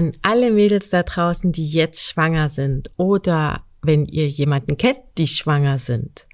an 0.00 0.12
alle 0.22 0.50
Mädels 0.50 0.88
da 0.88 1.02
draußen, 1.02 1.52
die 1.52 1.66
jetzt 1.66 2.08
schwanger 2.08 2.48
sind 2.48 2.90
oder 2.96 3.64
wenn 3.82 4.06
ihr 4.06 4.28
jemanden 4.28 4.78
kennt, 4.78 5.00
die 5.18 5.26
schwanger 5.26 5.76
sind. 5.76 6.26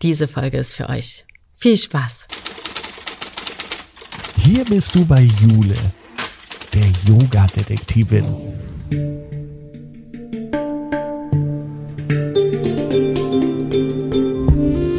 Diese 0.00 0.28
Folge 0.28 0.58
ist 0.58 0.76
für 0.76 0.88
euch. 0.88 1.26
Viel 1.56 1.76
Spaß! 1.76 2.28
Hier 4.36 4.64
bist 4.64 4.94
du 4.94 5.04
bei 5.04 5.22
Jule, 5.22 5.74
der 6.72 6.86
Yoga-Detektivin. 7.08 8.24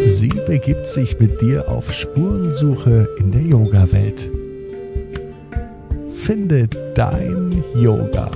Sie 0.09 0.34
begibt 0.46 0.86
sich 0.86 1.18
mit 1.18 1.39
dir 1.39 1.70
auf 1.70 1.93
Spurensuche 1.93 3.07
in 3.20 3.32
der 3.32 3.43
Yoga-Welt. 3.43 4.30
Finde 6.23 6.67
dein 6.93 7.63
Yoga. 7.73 8.29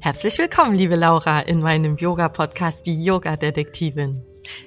Herzlich 0.00 0.36
willkommen, 0.38 0.74
liebe 0.74 0.96
Laura, 0.96 1.38
in 1.42 1.60
meinem 1.60 1.96
Yoga-Podcast, 1.96 2.84
die 2.84 3.04
Yoga-Detektivin. 3.04 4.24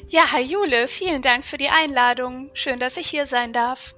Ja, 0.07 0.31
hi 0.31 0.41
Jule, 0.41 0.87
vielen 0.87 1.21
Dank 1.21 1.43
für 1.43 1.57
die 1.57 1.67
Einladung. 1.67 2.49
Schön, 2.53 2.79
dass 2.79 2.95
ich 2.95 3.07
hier 3.07 3.25
sein 3.25 3.51
darf. 3.51 3.93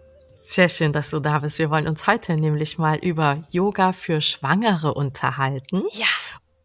Sehr 0.49 0.69
schön, 0.69 0.93
dass 0.93 1.09
du 1.09 1.19
da 1.19 1.39
bist. 1.39 1.59
Wir 1.59 1.69
wollen 1.69 1.89
uns 1.89 2.07
heute 2.07 2.37
nämlich 2.37 2.77
mal 2.77 2.97
über 2.99 3.43
Yoga 3.51 3.91
für 3.91 4.21
Schwangere 4.21 4.93
unterhalten. 4.93 5.83
Ja. 5.91 6.07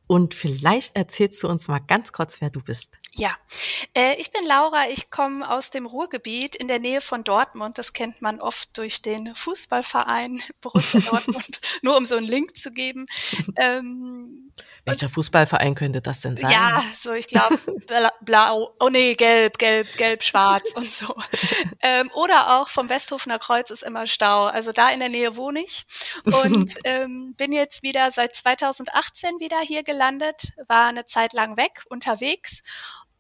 Und 0.07 0.35
vielleicht 0.35 0.95
erzählst 0.95 1.43
du 1.43 1.49
uns 1.49 1.67
mal 1.67 1.81
ganz 1.81 2.13
kurz, 2.13 2.41
wer 2.41 2.49
du 2.49 2.63
bist. 2.63 2.97
Ja, 3.11 3.37
äh, 3.95 4.15
ich 4.21 4.31
bin 4.31 4.47
Laura. 4.47 4.89
Ich 4.89 5.11
komme 5.11 5.51
aus 5.51 5.71
dem 5.71 5.87
Ruhrgebiet 5.87 6.55
in 6.55 6.69
der 6.69 6.79
Nähe 6.79 7.01
von 7.01 7.25
Dortmund. 7.25 7.77
Das 7.77 7.93
kennt 7.93 8.23
man 8.23 8.41
oft 8.41 8.79
durch 8.79 9.03
den 9.03 9.35
Fußballverein 9.35 10.41
Borussia 10.61 11.01
Dortmund. 11.11 11.61
Nur 11.83 11.97
um 11.97 12.05
so 12.05 12.15
einen 12.15 12.27
Link 12.27 12.57
zu 12.57 12.71
geben. 12.71 13.07
Ähm, 13.57 14.52
Welcher 14.85 15.09
Fußballverein 15.09 15.75
könnte 15.75 16.03
das 16.03 16.23
denn 16.23 16.37
sein? 16.37 16.51
Ja, 16.51 16.83
so 16.95 17.13
ich 17.13 17.29
glaube 17.29 17.59
blau, 18.23 18.75
oh 18.81 18.89
nee, 18.89 19.15
gelb, 19.15 19.59
gelb, 19.59 19.97
gelb, 19.97 20.23
schwarz 20.23 20.73
und 20.75 20.93
so. 20.93 21.15
ähm, 21.81 22.11
oder 22.15 22.61
auch 22.61 22.69
vom 22.69 22.89
Westhofener 22.89 23.39
Kreuz 23.39 23.71
ist 23.71 23.83
immer 23.83 24.07
Stau. 24.07 24.45
Also 24.47 24.73
da 24.73 24.91
in 24.91 24.99
der 24.99 25.09
Nähe 25.09 25.37
wohne 25.37 25.61
ich 25.61 25.85
und 26.25 26.75
ähm, 26.85 27.35
bin 27.37 27.53
jetzt 27.53 27.83
wieder 27.83 28.11
seit 28.11 28.35
2018 28.35 29.39
wieder 29.39 29.61
hier 29.61 29.85
gelandet, 29.85 30.49
war 30.67 30.89
eine 30.89 31.05
Zeit 31.05 31.33
lang 31.33 31.57
weg 31.57 31.85
unterwegs 31.89 32.63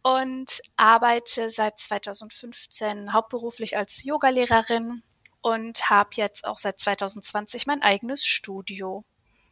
und 0.02 0.60
arbeite 0.76 1.50
seit 1.50 1.78
2015 1.78 3.12
hauptberuflich 3.12 3.76
als 3.76 4.02
Yogalehrerin 4.02 5.02
und 5.42 5.90
habe 5.90 6.10
jetzt 6.14 6.44
auch 6.44 6.56
seit 6.56 6.78
2020 6.78 7.66
mein 7.66 7.82
eigenes 7.82 8.26
Studio 8.26 9.04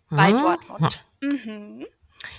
bei 0.08 0.32
mhm. 0.32 0.38
Dortmund. 0.38 1.04
Mhm. 1.20 1.86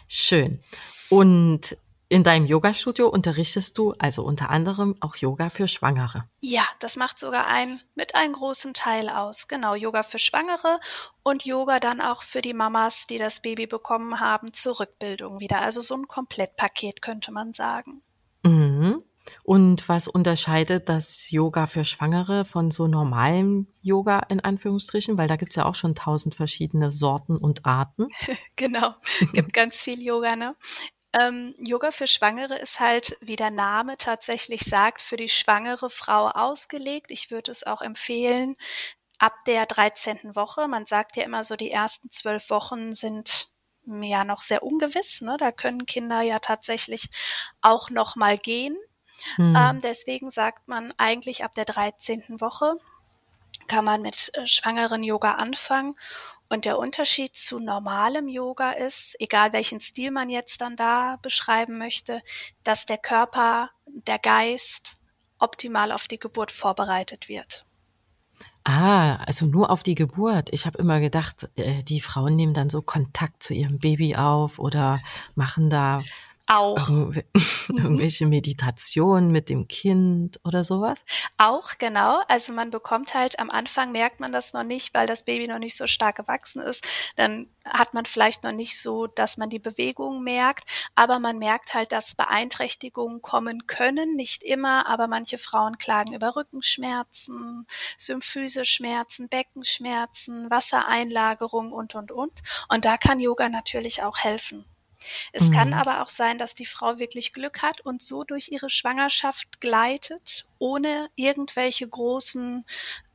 Schön. 0.07 0.61
Und 1.09 1.77
in 2.11 2.25
deinem 2.25 2.45
Yoga-Studio 2.45 3.07
unterrichtest 3.07 3.77
du 3.77 3.93
also 3.97 4.23
unter 4.23 4.49
anderem 4.49 4.97
auch 4.99 5.15
Yoga 5.15 5.49
für 5.49 5.69
Schwangere. 5.69 6.25
Ja, 6.41 6.67
das 6.79 6.97
macht 6.97 7.17
sogar 7.17 7.47
ein 7.47 7.79
mit 7.95 8.15
einem 8.15 8.33
großen 8.33 8.73
Teil 8.73 9.07
aus. 9.07 9.47
Genau, 9.47 9.75
Yoga 9.75 10.03
für 10.03 10.19
Schwangere 10.19 10.81
und 11.23 11.45
Yoga 11.45 11.79
dann 11.79 12.01
auch 12.01 12.23
für 12.23 12.41
die 12.41 12.53
Mamas, 12.53 13.07
die 13.07 13.17
das 13.17 13.39
Baby 13.39 13.65
bekommen 13.65 14.19
haben, 14.19 14.51
zur 14.51 14.81
Rückbildung 14.81 15.39
wieder. 15.39 15.61
Also 15.61 15.79
so 15.79 15.95
ein 15.95 16.09
Komplettpaket 16.09 17.01
könnte 17.01 17.31
man 17.31 17.53
sagen. 17.53 18.01
Mhm. 18.43 19.03
Und 19.43 19.89
was 19.89 20.07
unterscheidet 20.07 20.89
das 20.89 21.31
Yoga 21.31 21.65
für 21.65 21.83
Schwangere 21.83 22.45
von 22.45 22.71
so 22.71 22.87
normalem 22.87 23.67
Yoga 23.81 24.19
in 24.29 24.39
Anführungsstrichen? 24.39 25.17
Weil 25.17 25.27
da 25.27 25.35
gibt's 25.35 25.55
ja 25.55 25.65
auch 25.65 25.75
schon 25.75 25.95
tausend 25.95 26.35
verschiedene 26.35 26.91
Sorten 26.91 27.37
und 27.37 27.65
Arten. 27.65 28.07
genau, 28.55 28.95
gibt 29.33 29.53
ganz 29.53 29.81
viel 29.81 30.01
Yoga, 30.01 30.35
ne? 30.35 30.55
Ähm, 31.13 31.53
Yoga 31.57 31.91
für 31.91 32.07
Schwangere 32.07 32.57
ist 32.57 32.79
halt, 32.79 33.17
wie 33.19 33.35
der 33.35 33.51
Name 33.51 33.95
tatsächlich 33.97 34.61
sagt, 34.61 35.01
für 35.01 35.17
die 35.17 35.27
schwangere 35.27 35.89
Frau 35.89 36.29
ausgelegt. 36.29 37.11
Ich 37.11 37.31
würde 37.31 37.51
es 37.51 37.65
auch 37.65 37.81
empfehlen, 37.81 38.55
ab 39.17 39.33
der 39.45 39.65
13. 39.65 40.35
Woche. 40.35 40.67
Man 40.67 40.85
sagt 40.85 41.17
ja 41.17 41.23
immer 41.23 41.43
so, 41.43 41.55
die 41.55 41.71
ersten 41.71 42.09
zwölf 42.09 42.49
Wochen 42.49 42.93
sind 42.93 43.49
ja 43.85 44.23
noch 44.23 44.41
sehr 44.41 44.63
ungewiss. 44.63 45.21
Ne? 45.21 45.37
Da 45.37 45.51
können 45.51 45.85
Kinder 45.85 46.21
ja 46.21 46.39
tatsächlich 46.39 47.09
auch 47.61 47.89
noch 47.89 48.15
mal 48.15 48.37
gehen. 48.37 48.77
Hm. 49.35 49.55
Ähm, 49.55 49.79
deswegen 49.79 50.29
sagt 50.29 50.67
man 50.67 50.93
eigentlich 50.97 51.43
ab 51.43 51.53
der 51.53 51.65
13. 51.65 52.39
Woche 52.39 52.77
kann 53.67 53.85
man 53.85 54.01
mit 54.01 54.31
äh, 54.33 54.45
schwangeren 54.45 55.03
Yoga 55.03 55.35
anfangen. 55.35 55.95
Und 56.49 56.65
der 56.65 56.77
Unterschied 56.77 57.35
zu 57.35 57.59
normalem 57.59 58.27
Yoga 58.27 58.71
ist, 58.71 59.15
egal 59.19 59.53
welchen 59.53 59.79
Stil 59.79 60.11
man 60.11 60.29
jetzt 60.29 60.59
dann 60.59 60.75
da 60.75 61.17
beschreiben 61.21 61.77
möchte, 61.77 62.21
dass 62.63 62.85
der 62.85 62.97
Körper, 62.97 63.69
der 63.85 64.19
Geist 64.19 64.97
optimal 65.39 65.93
auf 65.93 66.07
die 66.07 66.19
Geburt 66.19 66.51
vorbereitet 66.51 67.29
wird. 67.29 67.65
Ah, 68.63 69.15
also 69.23 69.45
nur 69.45 69.69
auf 69.69 69.83
die 69.83 69.95
Geburt. 69.95 70.49
Ich 70.51 70.65
habe 70.65 70.77
immer 70.77 70.99
gedacht, 70.99 71.49
äh, 71.55 71.81
die 71.83 72.01
Frauen 72.01 72.35
nehmen 72.35 72.53
dann 72.53 72.69
so 72.69 72.81
Kontakt 72.81 73.41
zu 73.41 73.53
ihrem 73.53 73.79
Baby 73.79 74.15
auf 74.15 74.59
oder 74.59 75.01
machen 75.35 75.69
da 75.69 76.03
auch. 76.51 76.89
Irgendwelche 77.69 78.25
Meditationen 78.25 79.31
mit 79.31 79.49
dem 79.49 79.67
Kind 79.67 80.39
oder 80.43 80.63
sowas? 80.63 81.05
Auch, 81.37 81.77
genau. 81.77 82.21
Also 82.27 82.53
man 82.53 82.69
bekommt 82.69 83.13
halt 83.13 83.39
am 83.39 83.49
Anfang 83.49 83.91
merkt 83.91 84.19
man 84.19 84.31
das 84.31 84.53
noch 84.53 84.63
nicht, 84.63 84.93
weil 84.93 85.07
das 85.07 85.23
Baby 85.23 85.47
noch 85.47 85.59
nicht 85.59 85.77
so 85.77 85.87
stark 85.87 86.17
gewachsen 86.17 86.61
ist. 86.61 86.85
Dann 87.15 87.47
hat 87.65 87.93
man 87.93 88.05
vielleicht 88.05 88.43
noch 88.43 88.51
nicht 88.51 88.79
so, 88.79 89.07
dass 89.07 89.37
man 89.37 89.49
die 89.49 89.59
Bewegung 89.59 90.23
merkt, 90.23 90.89
aber 90.95 91.19
man 91.19 91.37
merkt 91.37 91.73
halt, 91.73 91.91
dass 91.91 92.15
Beeinträchtigungen 92.15 93.21
kommen 93.21 93.67
können. 93.67 94.15
Nicht 94.15 94.43
immer, 94.43 94.87
aber 94.87 95.07
manche 95.07 95.37
Frauen 95.37 95.77
klagen 95.77 96.13
über 96.13 96.35
Rückenschmerzen, 96.35 97.65
Symphyseschmerzen, 97.97 99.29
Beckenschmerzen, 99.29 100.49
Wassereinlagerung 100.49 101.71
und, 101.71 101.95
und, 101.95 102.11
und. 102.11 102.41
Und 102.67 102.85
da 102.85 102.97
kann 102.97 103.19
Yoga 103.19 103.47
natürlich 103.47 104.03
auch 104.03 104.17
helfen. 104.19 104.65
Es 105.33 105.49
mhm. 105.49 105.53
kann 105.53 105.73
aber 105.73 106.01
auch 106.01 106.09
sein, 106.09 106.37
dass 106.37 106.55
die 106.55 106.65
Frau 106.65 106.99
wirklich 106.99 107.33
Glück 107.33 107.61
hat 107.61 107.81
und 107.81 108.01
so 108.01 108.23
durch 108.23 108.49
ihre 108.51 108.69
Schwangerschaft 108.69 109.61
gleitet, 109.61 110.45
ohne 110.59 111.09
irgendwelche 111.15 111.87
großen 111.87 112.65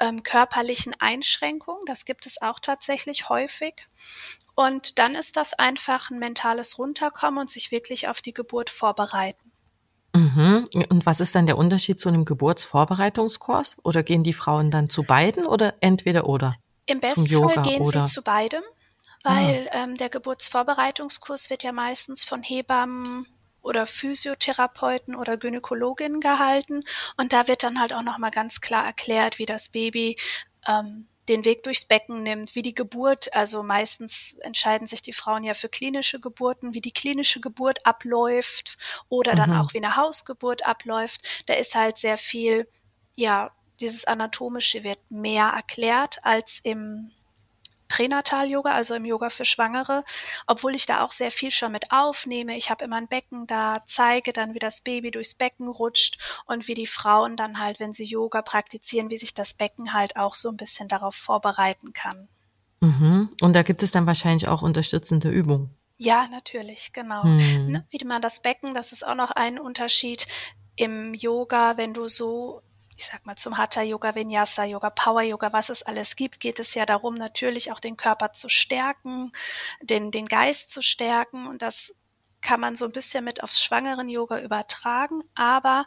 ähm, 0.00 0.22
körperlichen 0.22 0.94
Einschränkungen. 0.98 1.84
Das 1.86 2.04
gibt 2.04 2.26
es 2.26 2.41
auch 2.42 2.58
tatsächlich 2.60 3.28
häufig. 3.28 3.88
Und 4.54 4.98
dann 4.98 5.14
ist 5.14 5.36
das 5.36 5.52
einfach 5.52 6.10
ein 6.10 6.19
mentales 6.19 6.78
Runterkommen 6.78 7.41
und 7.41 7.50
sich 7.50 7.70
wirklich 7.70 8.08
auf 8.08 8.22
die 8.22 8.32
Geburt 8.32 8.70
vorbereiten. 8.70 9.53
Mhm. 10.14 10.64
Und 10.88 11.04
was 11.04 11.20
ist 11.20 11.34
dann 11.34 11.47
der 11.47 11.58
Unterschied 11.58 12.00
zu 12.00 12.08
einem 12.08 12.24
Geburtsvorbereitungskurs? 12.24 13.76
Oder 13.82 14.03
gehen 14.03 14.22
die 14.22 14.32
Frauen 14.32 14.70
dann 14.70 14.88
zu 14.88 15.03
beiden 15.03 15.47
oder 15.47 15.74
entweder 15.80 16.26
oder? 16.26 16.56
Im 16.86 17.00
besten 17.00 17.26
Fall 17.26 17.62
gehen 17.64 17.82
oder? 17.82 18.06
sie 18.06 18.12
zu 18.12 18.22
beidem 18.22 18.62
weil 19.26 19.69
ah. 19.72 19.84
ähm, 19.84 19.94
der 19.97 20.09
Geburtsvorbereitungskurs 20.09 21.50
wird 21.50 21.62
ja 21.62 21.72
meistens 21.72 22.25
von 22.25 22.42
Hebammen 22.42 23.26
oder 23.62 23.87
Physiotherapeuten 23.87 25.16
oder 25.16 25.37
Gynäkologinnen 25.37 26.20
gehalten 26.20 26.81
und 27.16 27.32
da 27.32 27.48
wird 27.48 27.62
dann 27.62 27.81
halt 27.81 27.92
auch 27.92 28.03
noch 28.03 28.19
mal 28.19 28.31
ganz 28.31 28.60
klar 28.60 28.86
erklärt, 28.86 29.38
wie 29.38 29.47
das 29.47 29.69
Baby 29.69 30.16
ähm, 30.66 31.09
den 31.28 31.44
Weg 31.44 31.65
durchs 31.65 31.84
Becken 31.84 32.22
nimmt, 32.22 32.54
wie 32.54 32.62
die 32.62 32.75
Geburt, 32.75 33.32
also 33.34 33.62
meistens 33.62 34.36
entscheiden 34.41 34.86
sich 34.86 35.03
die 35.03 35.12
Frauen 35.12 35.42
ja 35.42 35.54
für 35.54 35.68
klinische 35.68 36.21
Geburten, 36.21 36.74
wie 36.74 36.80
die 36.80 36.92
klinische 36.92 37.41
Geburt 37.41 37.84
abläuft 37.84 38.78
oder 39.09 39.33
mhm. 39.33 39.36
dann 39.36 39.56
auch 39.56 39.72
wie 39.72 39.78
eine 39.78 39.97
Hausgeburt 39.97 40.65
abläuft. 40.65 41.45
Da 41.47 41.54
ist 41.54 41.74
halt 41.74 41.97
sehr 41.98 42.16
viel, 42.16 42.68
ja, 43.15 43.51
dieses 43.80 44.04
Anatomische 44.06 44.84
wird 44.84 44.98
mehr 45.10 45.48
erklärt 45.48 46.18
als 46.22 46.60
im 46.62 47.10
Pränatal-Yoga, 47.88 48.71
also 48.72 48.94
im 48.94 49.04
Yoga 49.04 49.30
für 49.30 49.44
Schwangere, 49.44 50.04
obwohl 50.47 50.74
ich 50.74 50.86
da 50.86 51.04
auch 51.04 51.12
sehr 51.12 51.30
viel 51.30 51.50
schon 51.50 51.72
mit 51.72 51.92
aufnehme. 51.92 52.56
Ich 52.56 52.71
habe 52.71 52.84
immer 52.84 52.97
ein 52.97 53.09
Becken 53.09 53.47
da, 53.47 53.83
zeige 53.86 54.33
dann, 54.33 54.54
wie 54.54 54.59
das 54.59 54.80
Baby 54.80 55.10
durchs 55.10 55.34
Becken 55.34 55.68
rutscht 55.68 56.18
und 56.47 56.68
wie 56.68 56.74
die 56.74 56.86
Frauen 56.86 57.36
dann 57.36 57.59
halt, 57.59 57.80
wenn 57.80 57.92
sie 57.92 58.04
Yoga 58.04 58.42
praktizieren, 58.42 59.10
wie 59.10 59.18
sich 59.18 59.34
das 59.34 59.54
Becken 59.54 59.92
halt 59.92 60.16
auch 60.16 60.34
so 60.34 60.48
ein 60.48 60.56
bisschen 60.56 60.88
darauf 60.88 61.15
vorbereiten 61.15 61.92
kann. 61.92 62.28
Mhm. 62.80 63.30
Und 63.41 63.53
da 63.54 63.62
gibt 63.62 63.83
es 63.83 63.91
dann 63.91 64.06
wahrscheinlich 64.06 64.48
auch 64.48 64.62
unterstützende 64.62 65.30
Übungen. 65.30 65.71
Ja, 65.98 66.27
natürlich, 66.30 66.92
genau. 66.92 67.24
Mhm. 67.24 67.71
Ne, 67.71 67.86
wie 67.91 68.04
man 68.04 68.21
das 68.21 68.41
Becken, 68.41 68.74
das 68.74 68.92
ist 68.92 69.06
auch 69.06 69.15
noch 69.15 69.30
ein 69.30 69.59
Unterschied 69.59 70.27
im 70.77 71.15
Yoga, 71.15 71.78
wenn 71.78 71.94
du 71.94 72.06
so 72.06 72.62
ich 72.97 73.07
sag 73.07 73.27
mal, 73.27 73.37
zum 73.37 73.59
Hatha 73.59 73.83
Yoga, 73.83 74.15
Vinyasa 74.15 74.65
Yoga, 74.65 74.91
Power 74.91 75.22
Yoga, 75.22 75.53
was 75.53 75.69
es 75.69 75.83
alles 75.83 76.16
gibt, 76.16 76.41
geht 76.41 76.59
es 76.59 76.75
ja 76.75 76.87
darum, 76.87 77.15
natürlich 77.15 77.71
auch 77.71 77.81
den 77.81 77.97
Körper 77.97 78.33
zu 78.33 78.48
stärken, 78.48 79.33
den, 79.83 80.10
den 80.10 80.27
Geist 80.27 80.71
zu 80.71 80.83
stärken. 80.83 81.47
Und 81.47 81.63
das 81.63 81.95
kann 82.41 82.60
man 82.60 82.75
so 82.75 82.87
ein 82.87 82.93
bisschen 82.93 83.25
mit 83.25 83.43
aufs 83.43 83.63
schwangeren 83.63 84.09
Yoga 84.09 84.41
übertragen. 84.41 85.22
Aber 85.34 85.84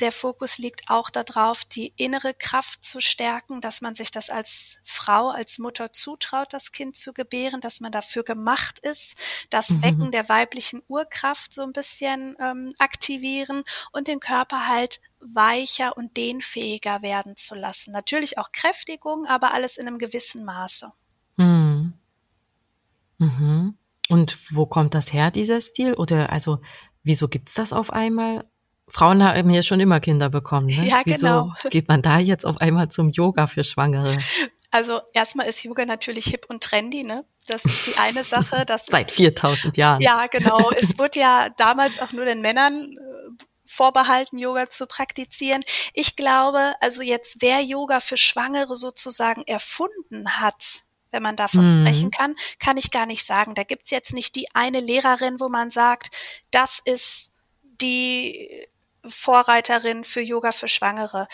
der 0.00 0.12
Fokus 0.12 0.58
liegt 0.58 0.88
auch 0.88 1.10
darauf, 1.10 1.64
die 1.64 1.92
innere 1.96 2.34
Kraft 2.34 2.84
zu 2.84 3.00
stärken, 3.00 3.60
dass 3.60 3.80
man 3.80 3.94
sich 3.94 4.10
das 4.10 4.30
als 4.30 4.78
Frau, 4.82 5.30
als 5.30 5.58
Mutter 5.58 5.92
zutraut, 5.92 6.52
das 6.52 6.72
Kind 6.72 6.96
zu 6.96 7.12
gebären, 7.12 7.60
dass 7.60 7.80
man 7.80 7.92
dafür 7.92 8.24
gemacht 8.24 8.78
ist, 8.78 9.14
das 9.50 9.70
mhm. 9.70 9.82
Wecken 9.82 10.10
der 10.10 10.28
weiblichen 10.28 10.82
Urkraft 10.88 11.52
so 11.52 11.62
ein 11.62 11.72
bisschen 11.72 12.36
ähm, 12.40 12.74
aktivieren 12.78 13.62
und 13.92 14.08
den 14.08 14.20
Körper 14.20 14.66
halt 14.66 15.00
weicher 15.20 15.96
und 15.96 16.16
dehnfähiger 16.16 17.02
werden 17.02 17.36
zu 17.36 17.54
lassen. 17.54 17.92
Natürlich 17.92 18.38
auch 18.38 18.52
Kräftigung, 18.52 19.26
aber 19.26 19.52
alles 19.54 19.76
in 19.76 19.86
einem 19.86 19.98
gewissen 19.98 20.44
Maße. 20.44 20.92
Mhm. 21.36 21.94
Mhm. 23.18 23.76
Und 24.08 24.54
wo 24.54 24.66
kommt 24.66 24.94
das 24.94 25.12
her, 25.12 25.30
dieser 25.30 25.60
Stil? 25.60 25.94
Oder 25.94 26.30
also, 26.30 26.60
wieso 27.02 27.28
gibt's 27.28 27.54
das 27.54 27.72
auf 27.72 27.92
einmal? 27.92 28.44
Frauen 28.88 29.22
haben 29.22 29.50
ja 29.50 29.62
schon 29.62 29.78
immer 29.78 30.00
Kinder 30.00 30.30
bekommen. 30.30 30.66
Ne? 30.66 30.88
Ja, 30.88 31.02
genau. 31.02 31.52
Wieso 31.54 31.68
geht 31.70 31.88
man 31.88 32.02
da 32.02 32.18
jetzt 32.18 32.44
auf 32.44 32.60
einmal 32.60 32.88
zum 32.88 33.10
Yoga 33.10 33.46
für 33.46 33.62
Schwangere? 33.62 34.16
Also 34.72 35.00
erstmal 35.12 35.46
ist 35.46 35.62
Yoga 35.62 35.84
natürlich 35.84 36.26
hip 36.26 36.46
und 36.48 36.62
trendy, 36.62 37.04
ne? 37.04 37.24
Das 37.46 37.64
ist 37.64 37.86
die 37.86 37.98
eine 37.98 38.24
Sache. 38.24 38.64
Dass 38.66 38.86
Seit 38.90 39.10
4000 39.10 39.76
Jahren. 39.76 40.00
Ja, 40.00 40.26
genau. 40.26 40.70
Es 40.76 40.98
wurde 40.98 41.20
ja 41.20 41.48
damals 41.56 42.00
auch 42.00 42.12
nur 42.12 42.24
den 42.24 42.40
Männern 42.40 42.92
äh, 42.92 43.44
vorbehalten, 43.80 44.36
Yoga 44.36 44.68
zu 44.68 44.86
praktizieren. 44.86 45.62
Ich 45.94 46.14
glaube, 46.14 46.74
also 46.80 47.00
jetzt 47.00 47.36
wer 47.40 47.62
Yoga 47.62 48.00
für 48.00 48.18
Schwangere 48.18 48.76
sozusagen 48.76 49.42
erfunden 49.46 50.38
hat, 50.38 50.82
wenn 51.12 51.22
man 51.22 51.34
davon 51.34 51.64
mhm. 51.64 51.80
sprechen 51.80 52.10
kann, 52.10 52.36
kann 52.58 52.76
ich 52.76 52.90
gar 52.90 53.06
nicht 53.06 53.24
sagen. 53.24 53.54
Da 53.54 53.62
gibt's 53.62 53.90
jetzt 53.90 54.12
nicht 54.12 54.36
die 54.36 54.54
eine 54.54 54.80
Lehrerin, 54.80 55.40
wo 55.40 55.48
man 55.48 55.70
sagt, 55.70 56.14
das 56.50 56.78
ist 56.84 57.32
die 57.62 58.68
Vorreiterin 59.08 60.04
für 60.04 60.20
Yoga 60.20 60.52
für 60.52 60.68
Schwangere. 60.68 61.26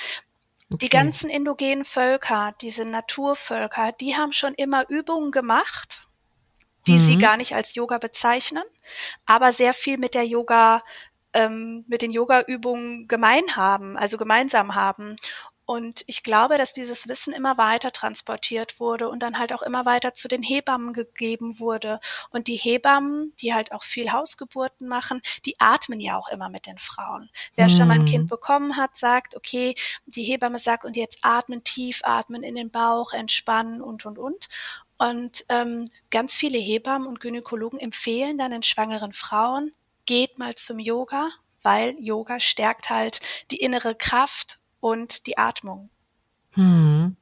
Okay. 0.72 0.78
Die 0.82 0.88
ganzen 0.88 1.28
indogenen 1.28 1.84
Völker, 1.84 2.54
diese 2.60 2.84
Naturvölker, 2.84 3.90
die 3.90 4.14
haben 4.16 4.30
schon 4.30 4.54
immer 4.54 4.88
Übungen 4.88 5.32
gemacht, 5.32 6.06
die 6.86 6.92
mhm. 6.92 7.00
sie 7.00 7.18
gar 7.18 7.38
nicht 7.38 7.56
als 7.56 7.74
Yoga 7.74 7.98
bezeichnen, 7.98 8.62
aber 9.24 9.52
sehr 9.52 9.74
viel 9.74 9.98
mit 9.98 10.14
der 10.14 10.24
Yoga 10.24 10.84
ähm, 11.36 11.84
mit 11.86 12.00
den 12.02 12.10
Yoga-Übungen 12.10 13.08
gemein 13.08 13.56
haben, 13.56 13.96
also 13.96 14.16
gemeinsam 14.16 14.74
haben. 14.74 15.16
Und 15.66 16.04
ich 16.06 16.22
glaube, 16.22 16.58
dass 16.58 16.72
dieses 16.72 17.08
Wissen 17.08 17.34
immer 17.34 17.58
weiter 17.58 17.90
transportiert 17.90 18.78
wurde 18.78 19.08
und 19.08 19.22
dann 19.22 19.38
halt 19.38 19.52
auch 19.52 19.62
immer 19.62 19.84
weiter 19.84 20.14
zu 20.14 20.28
den 20.28 20.40
Hebammen 20.40 20.92
gegeben 20.92 21.58
wurde. 21.58 21.98
Und 22.30 22.46
die 22.46 22.54
Hebammen, 22.54 23.34
die 23.40 23.52
halt 23.52 23.72
auch 23.72 23.82
viel 23.82 24.12
Hausgeburten 24.12 24.86
machen, 24.86 25.20
die 25.44 25.58
atmen 25.58 25.98
ja 25.98 26.16
auch 26.16 26.28
immer 26.28 26.48
mit 26.50 26.66
den 26.66 26.78
Frauen. 26.78 27.28
Wer 27.56 27.68
schon 27.68 27.88
mal 27.88 27.94
ein 27.94 28.04
Kind 28.04 28.24
mhm. 28.24 28.28
bekommen 28.28 28.76
hat, 28.76 28.96
sagt, 28.96 29.36
okay, 29.36 29.74
die 30.06 30.22
Hebamme 30.22 30.60
sagt, 30.60 30.84
und 30.84 30.96
jetzt 30.96 31.18
atmen 31.22 31.64
tief, 31.64 32.00
atmen 32.04 32.44
in 32.44 32.54
den 32.54 32.70
Bauch, 32.70 33.12
entspannen 33.12 33.82
und, 33.82 34.06
und, 34.06 34.18
und. 34.18 34.46
Und 34.98 35.44
ähm, 35.48 35.90
ganz 36.10 36.36
viele 36.36 36.58
Hebammen 36.58 37.08
und 37.08 37.20
Gynäkologen 37.20 37.80
empfehlen 37.80 38.38
dann 38.38 38.52
den 38.52 38.62
schwangeren 38.62 39.12
Frauen, 39.12 39.72
geht 40.06 40.38
mal 40.38 40.54
zum 40.54 40.78
Yoga, 40.78 41.28
weil 41.62 41.96
Yoga 42.00 42.40
stärkt 42.40 42.90
halt 42.90 43.20
die 43.50 43.56
innere 43.56 43.94
Kraft 43.94 44.60
und 44.80 45.26
die 45.26 45.36
Atmung. 45.36 45.90
Hm. 46.52 47.16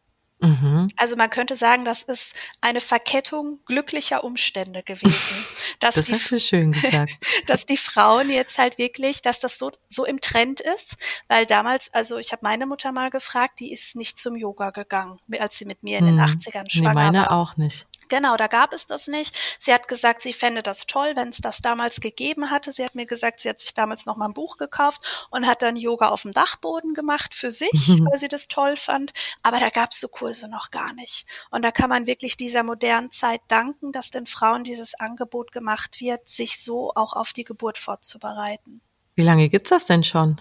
Mhm. 0.44 0.88
Also 0.96 1.16
man 1.16 1.30
könnte 1.30 1.56
sagen, 1.56 1.84
das 1.84 2.02
ist 2.02 2.34
eine 2.60 2.80
Verkettung 2.80 3.60
glücklicher 3.64 4.24
Umstände 4.24 4.82
gewesen. 4.82 5.14
Dass 5.80 5.94
das 5.94 6.06
die, 6.06 6.14
hast 6.14 6.32
du 6.32 6.40
schön 6.40 6.72
gesagt. 6.72 7.12
dass 7.46 7.66
die 7.66 7.76
Frauen 7.76 8.30
jetzt 8.30 8.58
halt 8.58 8.78
wirklich, 8.78 9.20
dass 9.20 9.40
das 9.40 9.58
so, 9.58 9.70
so 9.88 10.06
im 10.06 10.20
Trend 10.20 10.60
ist, 10.60 10.96
weil 11.28 11.44
damals, 11.44 11.92
also 11.92 12.16
ich 12.16 12.32
habe 12.32 12.40
meine 12.42 12.64
Mutter 12.64 12.90
mal 12.92 13.10
gefragt, 13.10 13.60
die 13.60 13.70
ist 13.70 13.96
nicht 13.96 14.18
zum 14.18 14.34
Yoga 14.36 14.70
gegangen, 14.70 15.18
als 15.38 15.58
sie 15.58 15.66
mit 15.66 15.82
mir 15.82 15.98
in 15.98 16.06
den 16.06 16.20
80ern 16.20 16.60
hm. 16.60 16.70
schwanger 16.70 16.88
nee, 16.88 16.94
meine 16.94 17.18
war. 17.18 17.32
auch 17.32 17.56
nicht. 17.56 17.86
Genau, 18.08 18.36
da 18.36 18.46
gab 18.46 18.72
es 18.72 18.86
das 18.86 19.06
nicht. 19.06 19.36
Sie 19.58 19.72
hat 19.72 19.88
gesagt, 19.88 20.22
sie 20.22 20.32
fände 20.32 20.62
das 20.62 20.86
toll, 20.86 21.12
wenn 21.14 21.28
es 21.28 21.38
das 21.38 21.58
damals 21.58 22.00
gegeben 22.00 22.50
hatte. 22.50 22.72
Sie 22.72 22.84
hat 22.84 22.94
mir 22.94 23.06
gesagt, 23.06 23.40
sie 23.40 23.48
hat 23.48 23.60
sich 23.60 23.74
damals 23.74 24.06
noch 24.06 24.16
mal 24.16 24.26
ein 24.26 24.34
Buch 24.34 24.56
gekauft 24.56 25.28
und 25.30 25.46
hat 25.46 25.62
dann 25.62 25.76
Yoga 25.76 26.08
auf 26.08 26.22
dem 26.22 26.32
Dachboden 26.32 26.94
gemacht 26.94 27.34
für 27.34 27.50
sich, 27.50 27.70
weil 28.10 28.18
sie 28.18 28.28
das 28.28 28.48
toll 28.48 28.76
fand. 28.76 29.12
Aber 29.42 29.58
da 29.58 29.70
gab 29.70 29.92
es 29.92 30.00
so 30.00 30.08
Kurse 30.08 30.48
noch 30.48 30.70
gar 30.70 30.92
nicht. 30.94 31.26
Und 31.50 31.64
da 31.64 31.70
kann 31.70 31.90
man 31.90 32.06
wirklich 32.06 32.36
dieser 32.36 32.62
modernen 32.62 33.10
Zeit 33.10 33.40
danken, 33.48 33.92
dass 33.92 34.10
den 34.10 34.26
Frauen 34.26 34.64
dieses 34.64 34.94
Angebot 34.94 35.52
gemacht 35.52 36.00
wird, 36.00 36.28
sich 36.28 36.60
so 36.60 36.92
auch 36.94 37.12
auf 37.14 37.32
die 37.32 37.44
Geburt 37.44 37.78
vorzubereiten. 37.78 38.80
Wie 39.14 39.22
lange 39.22 39.48
gibt's 39.48 39.70
das 39.70 39.86
denn 39.86 40.04
schon? 40.04 40.40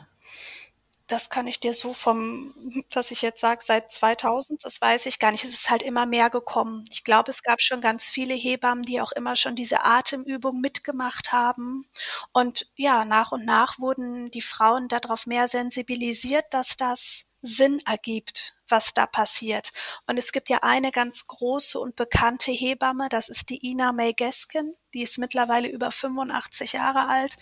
Das 1.08 1.30
kann 1.30 1.48
ich 1.48 1.60
dir 1.60 1.74
so 1.74 1.94
vom, 1.94 2.54
dass 2.92 3.12
ich 3.12 3.22
jetzt 3.22 3.42
sage, 3.42 3.62
seit 3.64 3.92
2000, 3.92 4.64
das 4.66 4.82
weiß 4.82 5.06
ich 5.06 5.20
gar 5.20 5.32
nicht. 5.32 5.44
Es 5.44 5.54
ist 5.54 5.70
halt 5.70 5.84
immer 5.84 6.06
mehr 6.06 6.30
gekommen. 6.30 6.84
Ich 6.92 7.04
glaube, 7.04 7.30
es 7.32 7.44
gab 7.44 7.62
schon 7.62 7.82
ganz 7.82 8.10
viele 8.10 8.34
Hebammen, 8.34 8.84
die 8.84 9.02
auch 9.02 9.12
immer 9.12 9.36
schon 9.36 9.56
diese 9.56 9.84
Atemübung 9.84 10.62
mitgemacht 10.62 11.32
haben. 11.34 11.86
Und 12.32 12.68
ja, 12.76 13.06
nach 13.06 13.32
und 13.32 13.46
nach 13.46 13.80
wurden 13.80 14.32
die 14.32 14.42
Frauen 14.42 14.88
darauf 14.88 15.28
mehr 15.28 15.48
sensibilisiert, 15.48 16.46
dass 16.52 16.78
das 16.78 17.26
Sinn 17.45 17.81
ergibt, 17.86 18.56
was 18.69 18.94
da 18.94 19.06
passiert. 19.06 19.74
Und 20.07 20.18
es 20.18 20.31
gibt 20.31 20.50
ja 20.50 20.60
eine 20.62 20.92
ganz 20.92 21.28
große 21.28 21.78
und 21.78 21.98
bekannte 21.98 22.51
Hebamme, 22.51 23.10
das 23.10 23.28
ist 23.30 23.50
die 23.50 23.69
Ina 23.69 23.92
May 23.92 24.13
Gaskin, 24.13 24.74
die 24.94 25.04
ist 25.04 25.18
mittlerweile 25.18 25.68
über 25.68 25.92
85 25.92 26.74
Jahre 26.74 27.10
alt. 27.10 27.36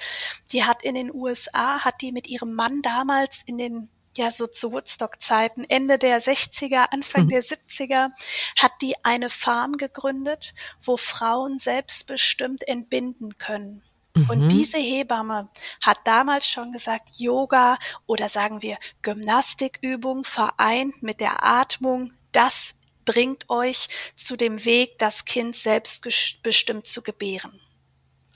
Die 0.51 0.65
hat 0.65 0.83
in 0.83 0.95
den 0.95 1.13
USA, 1.13 1.85
hat 1.85 2.01
die 2.01 2.11
mit 2.11 2.27
ihrem 2.27 2.53
Mann 2.53 2.81
damals 2.81 3.43
in 3.45 3.57
den 3.57 3.89
ja 4.17 4.31
so 4.31 4.47
zu 4.47 4.71
Woodstock-Zeiten, 4.73 5.63
Ende 5.63 5.97
der 5.97 6.21
60er, 6.21 6.87
Anfang 6.91 7.25
mhm. 7.25 7.29
der 7.29 7.43
70er, 7.43 8.09
hat 8.57 8.71
die 8.81 8.95
eine 9.05 9.29
Farm 9.29 9.77
gegründet, 9.77 10.53
wo 10.81 10.97
Frauen 10.97 11.59
selbstbestimmt 11.59 12.67
entbinden 12.67 13.37
können. 13.37 13.83
Und 14.13 14.41
mhm. 14.41 14.49
diese 14.49 14.77
Hebamme 14.77 15.49
hat 15.81 15.99
damals 16.03 16.47
schon 16.47 16.71
gesagt, 16.71 17.11
Yoga 17.17 17.77
oder 18.05 18.27
sagen 18.27 18.61
wir 18.61 18.77
Gymnastikübung 19.01 20.23
vereint 20.23 21.01
mit 21.01 21.21
der 21.21 21.43
Atmung, 21.43 22.11
das 22.31 22.75
bringt 23.05 23.49
euch 23.49 23.87
zu 24.15 24.35
dem 24.35 24.63
Weg, 24.65 24.97
das 24.97 25.25
Kind 25.25 25.55
selbstbestimmt 25.55 26.85
zu 26.85 27.01
gebären. 27.01 27.59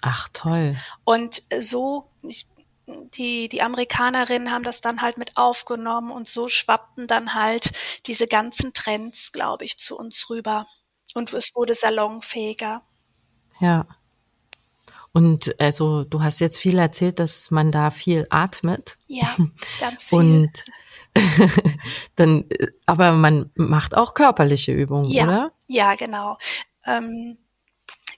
Ach 0.02 0.30
toll. 0.34 0.78
Und 1.04 1.44
so 1.60 2.10
die, 2.88 3.50
die 3.50 3.62
Amerikanerinnen 3.62 4.52
haben 4.52 4.64
das 4.64 4.82
dann 4.82 5.02
halt 5.02 5.18
mit 5.18 5.36
aufgenommen 5.38 6.12
und 6.12 6.28
so 6.28 6.48
schwappten 6.48 7.08
dann 7.08 7.34
halt 7.34 7.72
diese 8.06 8.28
ganzen 8.28 8.74
Trends, 8.74 9.32
glaube 9.32 9.66
ich, 9.66 9.80
zu 9.80 9.98
uns 9.98 10.30
rüber. 10.30 10.68
Und 11.14 11.34
es 11.34 11.56
wurde 11.56 11.74
salonfähiger. 11.74 12.84
Ja. 13.60 13.86
Und 15.16 15.58
also 15.62 16.04
du 16.04 16.22
hast 16.22 16.42
jetzt 16.42 16.58
viel 16.60 16.78
erzählt, 16.78 17.20
dass 17.20 17.50
man 17.50 17.72
da 17.72 17.90
viel 17.90 18.28
atmet. 18.32 18.98
Ja, 19.08 19.34
ganz 19.80 20.10
viel. 20.10 20.20
Und 20.20 20.66
dann, 22.18 22.44
aber 22.86 23.14
man 23.14 23.50
macht 23.56 23.96
auch 23.96 24.14
körperliche 24.14 24.74
Übungen, 24.74 25.10
ja, 25.10 25.24
oder? 25.24 25.52
Ja, 25.68 25.96
genau. 25.96 26.38
Ähm, 26.86 27.38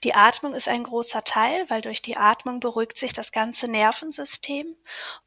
die 0.02 0.16
Atmung 0.16 0.54
ist 0.54 0.66
ein 0.66 0.82
großer 0.82 1.22
Teil, 1.22 1.66
weil 1.68 1.82
durch 1.82 2.02
die 2.02 2.16
Atmung 2.16 2.58
beruhigt 2.58 2.96
sich 2.96 3.12
das 3.12 3.30
ganze 3.30 3.68
Nervensystem 3.68 4.74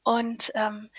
und 0.04 0.52
ähm, 0.56 0.90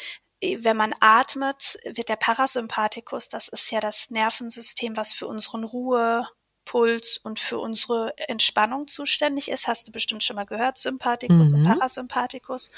wenn 0.41 0.76
man 0.76 0.95
atmet, 1.00 1.79
wird 1.85 2.09
der 2.09 2.17
Parasympathikus, 2.17 3.29
das 3.29 3.49
ist 3.49 3.71
ja 3.71 3.79
das 3.79 4.11
Nervensystem, 4.11 4.97
was 4.97 5.12
für 5.12 5.26
unseren 5.26 5.64
Ruhe, 5.64 6.26
Puls 6.64 7.19
und 7.19 7.38
für 7.38 7.59
unsere 7.59 8.16
Entspannung 8.28 8.87
zuständig 8.87 9.50
ist. 9.50 9.66
Hast 9.66 9.88
du 9.88 9.92
bestimmt 9.92 10.23
schon 10.23 10.37
mal 10.37 10.47
gehört, 10.47 10.78
Sympathikus 10.78 11.52
mhm. 11.52 11.59
und 11.59 11.64
Parasympathikus. 11.64 12.71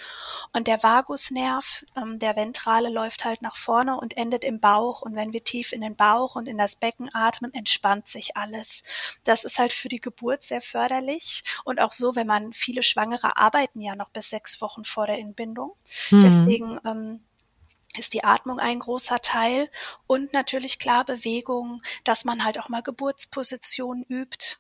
Und 0.53 0.67
der 0.67 0.83
Vagusnerv, 0.83 1.85
ähm, 1.97 2.19
der 2.19 2.37
ventrale, 2.37 2.91
läuft 2.91 3.25
halt 3.25 3.43
nach 3.43 3.57
vorne 3.57 3.97
und 3.97 4.17
endet 4.17 4.45
im 4.45 4.61
Bauch. 4.61 5.03
Und 5.03 5.15
wenn 5.15 5.33
wir 5.33 5.45
tief 5.45 5.73
in 5.73 5.81
den 5.81 5.97
Bauch 5.97 6.37
und 6.37 6.49
in 6.49 6.59
das 6.59 6.77
Becken 6.77 7.11
atmen, 7.13 7.53
entspannt 7.53 8.09
sich 8.09 8.37
alles. 8.37 8.83
Das 9.25 9.45
ist 9.45 9.59
halt 9.59 9.73
für 9.73 9.89
die 9.89 10.01
Geburt 10.01 10.43
sehr 10.43 10.61
förderlich. 10.61 11.43
Und 11.65 11.81
auch 11.81 11.93
so, 11.93 12.17
wenn 12.17 12.27
man 12.27 12.53
viele 12.53 12.83
Schwangere 12.83 13.37
arbeiten 13.37 13.81
ja 13.81 13.97
noch 13.97 14.11
bis 14.11 14.31
sechs 14.31 14.61
Wochen 14.61 14.85
vor 14.85 15.07
der 15.07 15.19
Entbindung. 15.19 15.75
Mhm. 16.11 16.21
Deswegen 16.23 16.81
ähm, 16.87 17.21
ist 17.99 18.13
die 18.15 18.25
Atmung 18.25 18.59
ein 18.61 18.81
großer 18.81 19.21
Teil 19.21 19.71
und 20.07 20.33
natürlich 20.33 20.79
klar 20.79 21.05
Bewegung, 21.05 21.83
dass 22.05 22.25
man 22.25 22.45
halt 22.45 22.59
auch 22.59 22.69
mal 22.69 22.83
Geburtspositionen 22.83 24.05
übt, 24.05 24.57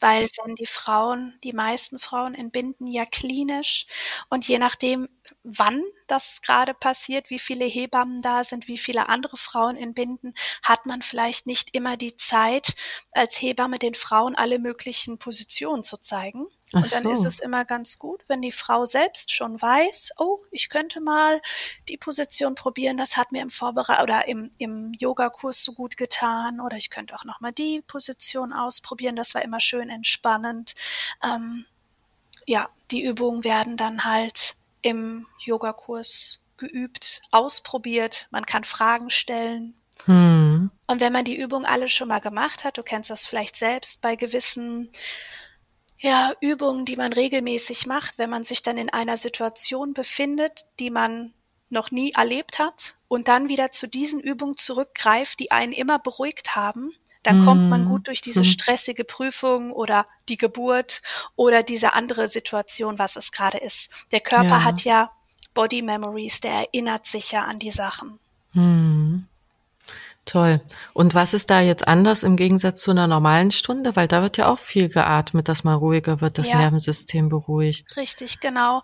weil 0.00 0.28
wenn 0.44 0.54
die 0.54 0.66
Frauen, 0.66 1.38
die 1.44 1.52
meisten 1.52 1.98
Frauen 1.98 2.34
entbinden 2.34 2.86
ja 2.86 3.04
klinisch 3.04 3.86
und 4.30 4.46
je 4.46 4.58
nachdem, 4.58 5.08
wann 5.42 5.82
das 6.06 6.40
gerade 6.42 6.74
passiert, 6.74 7.30
wie 7.30 7.40
viele 7.40 7.64
Hebammen 7.64 8.22
da 8.22 8.44
sind, 8.44 8.68
wie 8.68 8.78
viele 8.78 9.08
andere 9.08 9.36
Frauen 9.36 9.76
entbinden, 9.76 10.34
hat 10.62 10.86
man 10.86 11.02
vielleicht 11.02 11.46
nicht 11.46 11.74
immer 11.76 11.96
die 11.96 12.14
Zeit, 12.16 12.74
als 13.12 13.40
Hebamme 13.42 13.78
den 13.80 13.94
Frauen 13.94 14.36
alle 14.36 14.58
möglichen 14.60 15.18
Positionen 15.18 15.82
zu 15.84 15.96
zeigen. 15.98 16.46
Ach 16.72 16.82
und 16.82 16.92
dann 16.92 17.02
so. 17.04 17.10
ist 17.10 17.24
es 17.24 17.40
immer 17.40 17.64
ganz 17.64 17.98
gut, 17.98 18.22
wenn 18.28 18.42
die 18.42 18.52
Frau 18.52 18.84
selbst 18.84 19.32
schon 19.32 19.60
weiß, 19.60 20.12
oh, 20.18 20.40
ich 20.50 20.68
könnte 20.68 21.00
mal 21.00 21.40
die 21.88 21.96
Position 21.96 22.54
probieren, 22.54 22.98
das 22.98 23.16
hat 23.16 23.32
mir 23.32 23.42
im 23.42 23.50
Vorbereit 23.50 24.02
oder 24.02 24.28
im, 24.28 24.50
im 24.58 24.92
Yogakurs 24.98 25.64
so 25.64 25.72
gut 25.72 25.96
getan, 25.96 26.60
oder 26.60 26.76
ich 26.76 26.90
könnte 26.90 27.14
auch 27.14 27.24
nochmal 27.24 27.52
die 27.52 27.82
Position 27.86 28.52
ausprobieren, 28.52 29.16
das 29.16 29.34
war 29.34 29.42
immer 29.42 29.60
schön 29.60 29.88
entspannend. 29.88 30.74
Ähm, 31.22 31.64
ja, 32.46 32.68
die 32.90 33.02
Übungen 33.02 33.44
werden 33.44 33.76
dann 33.76 34.04
halt 34.04 34.56
im 34.82 35.26
Yogakurs 35.40 36.40
geübt, 36.56 37.22
ausprobiert, 37.30 38.26
man 38.30 38.44
kann 38.44 38.64
Fragen 38.64 39.10
stellen. 39.10 39.74
Hm. 40.04 40.70
Und 40.86 41.00
wenn 41.00 41.12
man 41.12 41.24
die 41.24 41.36
Übung 41.36 41.64
alle 41.64 41.88
schon 41.88 42.08
mal 42.08 42.20
gemacht 42.20 42.64
hat, 42.64 42.78
du 42.78 42.82
kennst 42.82 43.10
das 43.10 43.26
vielleicht 43.26 43.56
selbst 43.56 44.00
bei 44.00 44.16
gewissen 44.16 44.90
ja, 46.00 46.32
Übungen, 46.40 46.84
die 46.84 46.96
man 46.96 47.12
regelmäßig 47.12 47.86
macht, 47.86 48.18
wenn 48.18 48.30
man 48.30 48.44
sich 48.44 48.62
dann 48.62 48.78
in 48.78 48.90
einer 48.90 49.16
Situation 49.16 49.94
befindet, 49.94 50.66
die 50.78 50.90
man 50.90 51.34
noch 51.70 51.90
nie 51.90 52.12
erlebt 52.12 52.58
hat 52.58 52.96
und 53.08 53.28
dann 53.28 53.48
wieder 53.48 53.70
zu 53.70 53.88
diesen 53.88 54.20
Übungen 54.20 54.56
zurückgreift, 54.56 55.38
die 55.40 55.50
einen 55.50 55.72
immer 55.72 55.98
beruhigt 55.98 56.56
haben, 56.56 56.92
dann 57.22 57.40
mm. 57.40 57.44
kommt 57.44 57.68
man 57.68 57.84
gut 57.86 58.06
durch 58.06 58.20
diese 58.20 58.40
mhm. 58.40 58.44
stressige 58.44 59.04
Prüfung 59.04 59.72
oder 59.72 60.06
die 60.28 60.38
Geburt 60.38 61.02
oder 61.36 61.62
diese 61.62 61.92
andere 61.92 62.28
Situation, 62.28 62.98
was 62.98 63.16
es 63.16 63.32
gerade 63.32 63.58
ist. 63.58 63.90
Der 64.12 64.20
Körper 64.20 64.48
ja. 64.48 64.64
hat 64.64 64.84
ja 64.84 65.10
Body 65.52 65.82
Memories, 65.82 66.40
der 66.40 66.52
erinnert 66.52 67.06
sich 67.06 67.32
ja 67.32 67.44
an 67.44 67.58
die 67.58 67.72
Sachen. 67.72 68.18
Mm. 68.52 69.27
Toll. 70.28 70.60
Und 70.92 71.14
was 71.14 71.32
ist 71.32 71.48
da 71.48 71.62
jetzt 71.62 71.88
anders 71.88 72.22
im 72.22 72.36
Gegensatz 72.36 72.82
zu 72.82 72.90
einer 72.90 73.06
normalen 73.06 73.50
Stunde? 73.50 73.96
Weil 73.96 74.08
da 74.08 74.20
wird 74.20 74.36
ja 74.36 74.46
auch 74.46 74.58
viel 74.58 74.90
geatmet, 74.90 75.48
dass 75.48 75.64
man 75.64 75.76
ruhiger 75.76 76.20
wird, 76.20 76.36
das 76.36 76.50
ja. 76.50 76.58
Nervensystem 76.58 77.30
beruhigt. 77.30 77.96
Richtig, 77.96 78.40
genau. 78.40 78.82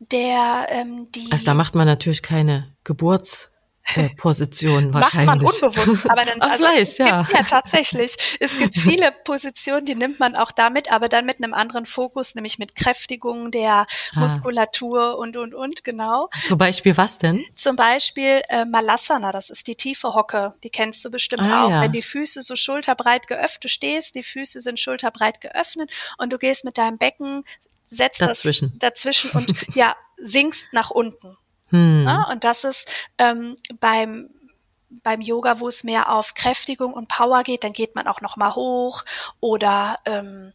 Der, 0.00 0.66
ähm, 0.70 1.06
die. 1.14 1.30
Also 1.30 1.46
da 1.46 1.54
macht 1.54 1.76
man 1.76 1.86
natürlich 1.86 2.22
keine 2.22 2.74
Geburts 2.82 3.52
äh, 3.94 4.08
Position 4.16 4.94
wahrscheinlich. 4.94 5.42
Macht 5.42 5.62
man 5.62 5.70
unbewusst, 5.70 6.10
aber 6.10 6.24
dann 6.24 6.40
also, 6.40 6.66
ja. 6.98 7.22
Gibt, 7.22 7.38
ja 7.38 7.44
tatsächlich. 7.44 8.16
Es 8.40 8.58
gibt 8.58 8.76
viele 8.78 9.12
Positionen, 9.12 9.84
die 9.84 9.94
nimmt 9.94 10.18
man 10.20 10.36
auch 10.36 10.52
damit, 10.52 10.90
aber 10.90 11.08
dann 11.08 11.26
mit 11.26 11.42
einem 11.42 11.54
anderen 11.54 11.86
Fokus, 11.86 12.34
nämlich 12.34 12.58
mit 12.58 12.74
Kräftigung 12.74 13.50
der 13.50 13.72
ah. 13.72 13.86
Muskulatur 14.14 15.18
und 15.18 15.36
und 15.36 15.54
und 15.54 15.84
genau. 15.84 16.30
Zum 16.44 16.58
Beispiel 16.58 16.96
was 16.96 17.18
denn? 17.18 17.44
Zum 17.54 17.76
Beispiel 17.76 18.42
äh, 18.48 18.64
Malasana, 18.64 19.32
das 19.32 19.50
ist 19.50 19.66
die 19.66 19.76
tiefe 19.76 20.14
Hocke, 20.14 20.54
die 20.62 20.70
kennst 20.70 21.04
du 21.04 21.10
bestimmt 21.10 21.42
ah, 21.42 21.64
auch. 21.64 21.70
Ja. 21.70 21.80
Wenn 21.82 21.92
die 21.92 22.02
Füße 22.02 22.42
so 22.42 22.56
schulterbreit 22.56 23.26
geöffnet, 23.26 23.64
du 23.64 23.68
stehst, 23.68 24.14
die 24.14 24.22
Füße 24.22 24.60
sind 24.60 24.80
schulterbreit 24.80 25.40
geöffnet 25.40 25.90
und 26.18 26.32
du 26.32 26.38
gehst 26.38 26.64
mit 26.64 26.78
deinem 26.78 26.98
Becken 26.98 27.44
setzt 27.90 28.20
dazwischen. 28.20 28.76
das 28.78 28.90
dazwischen 28.94 29.30
und 29.32 29.74
ja 29.74 29.94
sinkst 30.16 30.68
nach 30.72 30.90
unten. 30.90 31.36
Hm. 31.74 32.04
Ne? 32.04 32.26
Und 32.30 32.44
das 32.44 32.62
ist 32.62 32.88
ähm, 33.18 33.56
beim 33.80 34.30
beim 35.02 35.20
Yoga, 35.20 35.58
wo 35.58 35.66
es 35.66 35.82
mehr 35.82 36.12
auf 36.12 36.34
Kräftigung 36.34 36.92
und 36.92 37.08
Power 37.08 37.42
geht, 37.42 37.64
dann 37.64 37.72
geht 37.72 37.96
man 37.96 38.06
auch 38.06 38.20
noch 38.20 38.36
mal 38.36 38.54
hoch 38.54 39.04
oder 39.40 39.96
ähm, 40.04 40.52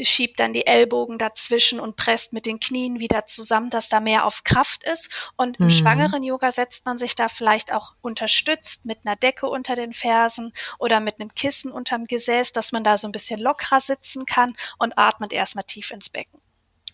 schiebt 0.00 0.40
dann 0.40 0.54
die 0.54 0.66
Ellbogen 0.66 1.18
dazwischen 1.18 1.78
und 1.78 1.96
presst 1.96 2.32
mit 2.32 2.46
den 2.46 2.58
Knien 2.58 2.98
wieder 3.00 3.26
zusammen, 3.26 3.68
dass 3.68 3.90
da 3.90 4.00
mehr 4.00 4.24
auf 4.24 4.44
Kraft 4.44 4.82
ist. 4.84 5.30
Und 5.36 5.58
im 5.58 5.66
mhm. 5.66 5.70
schwangeren 5.70 6.22
Yoga 6.22 6.52
setzt 6.52 6.86
man 6.86 6.96
sich 6.96 7.14
da 7.14 7.28
vielleicht 7.28 7.72
auch 7.72 7.94
unterstützt 8.00 8.86
mit 8.86 9.00
einer 9.04 9.16
Decke 9.16 9.46
unter 9.48 9.76
den 9.76 9.92
Fersen 9.92 10.52
oder 10.78 11.00
mit 11.00 11.20
einem 11.20 11.34
Kissen 11.34 11.70
unterm 11.70 12.06
Gesäß, 12.06 12.52
dass 12.52 12.72
man 12.72 12.82
da 12.82 12.96
so 12.96 13.06
ein 13.06 13.12
bisschen 13.12 13.40
lockerer 13.40 13.80
sitzen 13.80 14.24
kann 14.24 14.56
und 14.78 14.96
atmet 14.96 15.32
erstmal 15.32 15.64
tief 15.64 15.90
ins 15.90 16.08
Becken. 16.08 16.40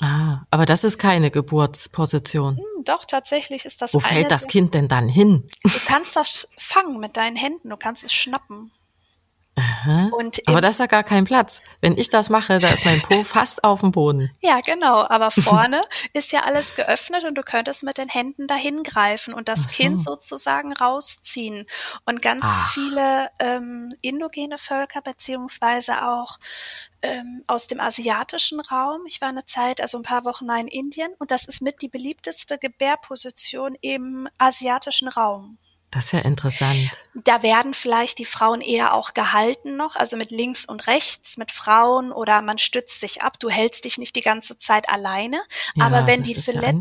Ah, 0.02 0.44
aber 0.50 0.66
das 0.66 0.82
ist 0.82 0.98
keine 0.98 1.30
Geburtsposition. 1.30 2.56
Hm, 2.56 2.84
doch, 2.84 3.04
tatsächlich 3.04 3.64
ist 3.64 3.80
das. 3.80 3.94
Wo 3.94 4.00
fällt 4.00 4.32
das 4.32 4.48
Kind 4.48 4.74
denn 4.74 4.88
dann 4.88 5.08
hin? 5.08 5.48
Du 5.62 5.78
kannst 5.86 6.16
das 6.16 6.48
fangen 6.58 6.98
mit 6.98 7.16
deinen 7.16 7.36
Händen, 7.36 7.70
du 7.70 7.76
kannst 7.76 8.02
es 8.02 8.12
schnappen. 8.12 8.72
Aber 10.46 10.60
da 10.60 10.68
ist 10.68 10.80
ja 10.80 10.86
gar 10.86 11.02
kein 11.02 11.24
Platz. 11.24 11.60
Wenn 11.80 11.98
ich 11.98 12.08
das 12.08 12.30
mache, 12.30 12.58
da 12.58 12.68
ist 12.70 12.84
mein 12.84 13.02
Po 13.02 13.22
fast 13.24 13.64
auf 13.64 13.80
dem 13.80 13.92
Boden. 13.92 14.30
Ja, 14.40 14.60
genau. 14.60 15.06
Aber 15.08 15.30
vorne 15.30 15.80
ist 16.14 16.32
ja 16.32 16.44
alles 16.44 16.74
geöffnet 16.74 17.24
und 17.24 17.36
du 17.36 17.42
könntest 17.42 17.82
mit 17.82 17.98
den 17.98 18.08
Händen 18.08 18.46
dahin 18.46 18.82
greifen 18.82 19.34
und 19.34 19.48
das 19.48 19.64
so. 19.64 19.68
Kind 19.68 20.02
sozusagen 20.02 20.72
rausziehen. 20.72 21.66
Und 22.06 22.22
ganz 22.22 22.46
Ach. 22.48 22.72
viele 22.72 23.28
ähm, 23.40 23.94
indogene 24.00 24.58
Völker 24.58 25.02
beziehungsweise 25.02 26.06
auch 26.06 26.38
ähm, 27.02 27.42
aus 27.46 27.66
dem 27.66 27.80
asiatischen 27.80 28.60
Raum. 28.60 29.02
Ich 29.06 29.20
war 29.20 29.28
eine 29.28 29.44
Zeit, 29.44 29.80
also 29.80 29.98
ein 29.98 30.02
paar 30.04 30.24
Wochen 30.24 30.46
mal 30.46 30.60
in 30.60 30.68
Indien 30.68 31.12
und 31.18 31.30
das 31.30 31.44
ist 31.44 31.60
mit 31.60 31.82
die 31.82 31.88
beliebteste 31.88 32.58
Gebärposition 32.58 33.76
im 33.80 34.28
asiatischen 34.38 35.08
Raum. 35.08 35.58
Das 35.92 36.06
ist 36.06 36.12
ja 36.12 36.20
interessant. 36.20 36.90
Da 37.12 37.42
werden 37.42 37.74
vielleicht 37.74 38.18
die 38.18 38.24
Frauen 38.24 38.62
eher 38.62 38.94
auch 38.94 39.12
gehalten 39.12 39.76
noch, 39.76 39.94
also 39.94 40.16
mit 40.16 40.30
links 40.30 40.64
und 40.64 40.86
rechts, 40.86 41.36
mit 41.36 41.52
Frauen 41.52 42.12
oder 42.12 42.40
man 42.40 42.56
stützt 42.56 42.98
sich 42.98 43.20
ab. 43.22 43.38
Du 43.38 43.50
hältst 43.50 43.84
dich 43.84 43.98
nicht 43.98 44.16
die 44.16 44.22
ganze 44.22 44.56
Zeit 44.56 44.88
alleine. 44.88 45.42
Ja, 45.74 45.84
aber 45.84 46.06
wenn 46.06 46.22
diese 46.22 46.54
ja 46.54 46.72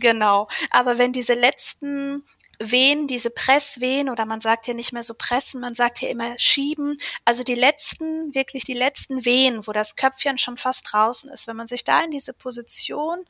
genau, 0.00 0.48
aber 0.70 0.98
wenn 0.98 1.12
diese 1.12 1.34
letzten 1.34 2.24
Wehen, 2.58 3.06
diese 3.06 3.30
Presswehen 3.30 4.10
oder 4.10 4.26
man 4.26 4.40
sagt 4.40 4.66
ja 4.66 4.74
nicht 4.74 4.92
mehr 4.92 5.04
so 5.04 5.14
pressen, 5.14 5.60
man 5.60 5.74
sagt 5.74 6.00
ja 6.02 6.08
immer 6.08 6.36
schieben. 6.36 6.96
Also 7.24 7.44
die 7.44 7.54
letzten, 7.54 8.34
wirklich 8.34 8.64
die 8.64 8.74
letzten 8.74 9.24
Wehen, 9.24 9.64
wo 9.68 9.72
das 9.72 9.94
Köpfchen 9.94 10.38
schon 10.38 10.56
fast 10.56 10.92
draußen 10.92 11.30
ist. 11.30 11.46
Wenn 11.46 11.56
man 11.56 11.68
sich 11.68 11.84
da 11.84 12.02
in 12.02 12.10
diese 12.10 12.32
Position 12.32 13.24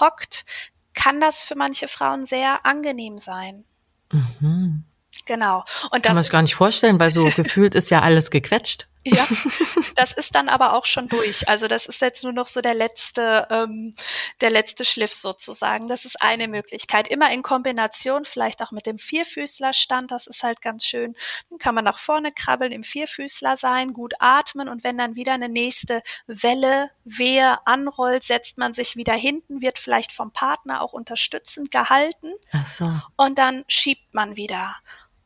hockt, 0.00 0.44
kann 0.92 1.18
das 1.18 1.42
für 1.42 1.56
manche 1.56 1.88
Frauen 1.88 2.26
sehr 2.26 2.66
angenehm 2.66 3.16
sein. 3.16 3.64
Mhm. 4.12 4.84
Genau. 5.24 5.64
Und 5.90 5.92
das 5.92 6.02
kann 6.02 6.14
man 6.14 6.22
sich 6.22 6.32
gar 6.32 6.42
nicht 6.42 6.54
vorstellen, 6.54 7.00
weil 7.00 7.10
so 7.10 7.30
gefühlt 7.34 7.74
ist 7.74 7.90
ja 7.90 8.02
alles 8.02 8.30
gequetscht. 8.30 8.86
Ja, 9.06 9.24
das 9.94 10.12
ist 10.12 10.34
dann 10.34 10.48
aber 10.48 10.72
auch 10.72 10.84
schon 10.84 11.08
durch. 11.08 11.48
Also 11.48 11.68
das 11.68 11.86
ist 11.86 12.00
jetzt 12.00 12.24
nur 12.24 12.32
noch 12.32 12.48
so 12.48 12.60
der 12.60 12.74
letzte, 12.74 13.46
ähm, 13.50 13.94
der 14.40 14.50
letzte 14.50 14.84
Schliff 14.84 15.12
sozusagen. 15.12 15.86
Das 15.86 16.04
ist 16.04 16.20
eine 16.20 16.48
Möglichkeit. 16.48 17.06
Immer 17.06 17.30
in 17.30 17.42
Kombination, 17.42 18.24
vielleicht 18.24 18.62
auch 18.62 18.72
mit 18.72 18.84
dem 18.84 18.98
Vierfüßlerstand. 18.98 20.10
Das 20.10 20.26
ist 20.26 20.42
halt 20.42 20.60
ganz 20.60 20.84
schön. 20.84 21.14
Dann 21.50 21.58
kann 21.60 21.76
man 21.76 21.84
nach 21.84 21.98
vorne 21.98 22.32
krabbeln, 22.32 22.72
im 22.72 22.82
Vierfüßler 22.82 23.56
sein, 23.56 23.92
gut 23.92 24.14
atmen 24.18 24.68
und 24.68 24.82
wenn 24.82 24.98
dann 24.98 25.14
wieder 25.14 25.34
eine 25.34 25.48
nächste 25.48 26.02
Welle, 26.26 26.90
Wehe 27.04 27.64
anrollt, 27.64 28.24
setzt 28.24 28.58
man 28.58 28.74
sich 28.74 28.96
wieder 28.96 29.14
hinten, 29.14 29.60
wird 29.60 29.78
vielleicht 29.78 30.10
vom 30.10 30.32
Partner 30.32 30.82
auch 30.82 30.92
unterstützend 30.92 31.70
gehalten. 31.70 32.32
Ach 32.52 32.66
so. 32.66 32.92
Und 33.16 33.38
dann 33.38 33.64
schiebt 33.68 34.14
man 34.14 34.34
wieder. 34.34 34.74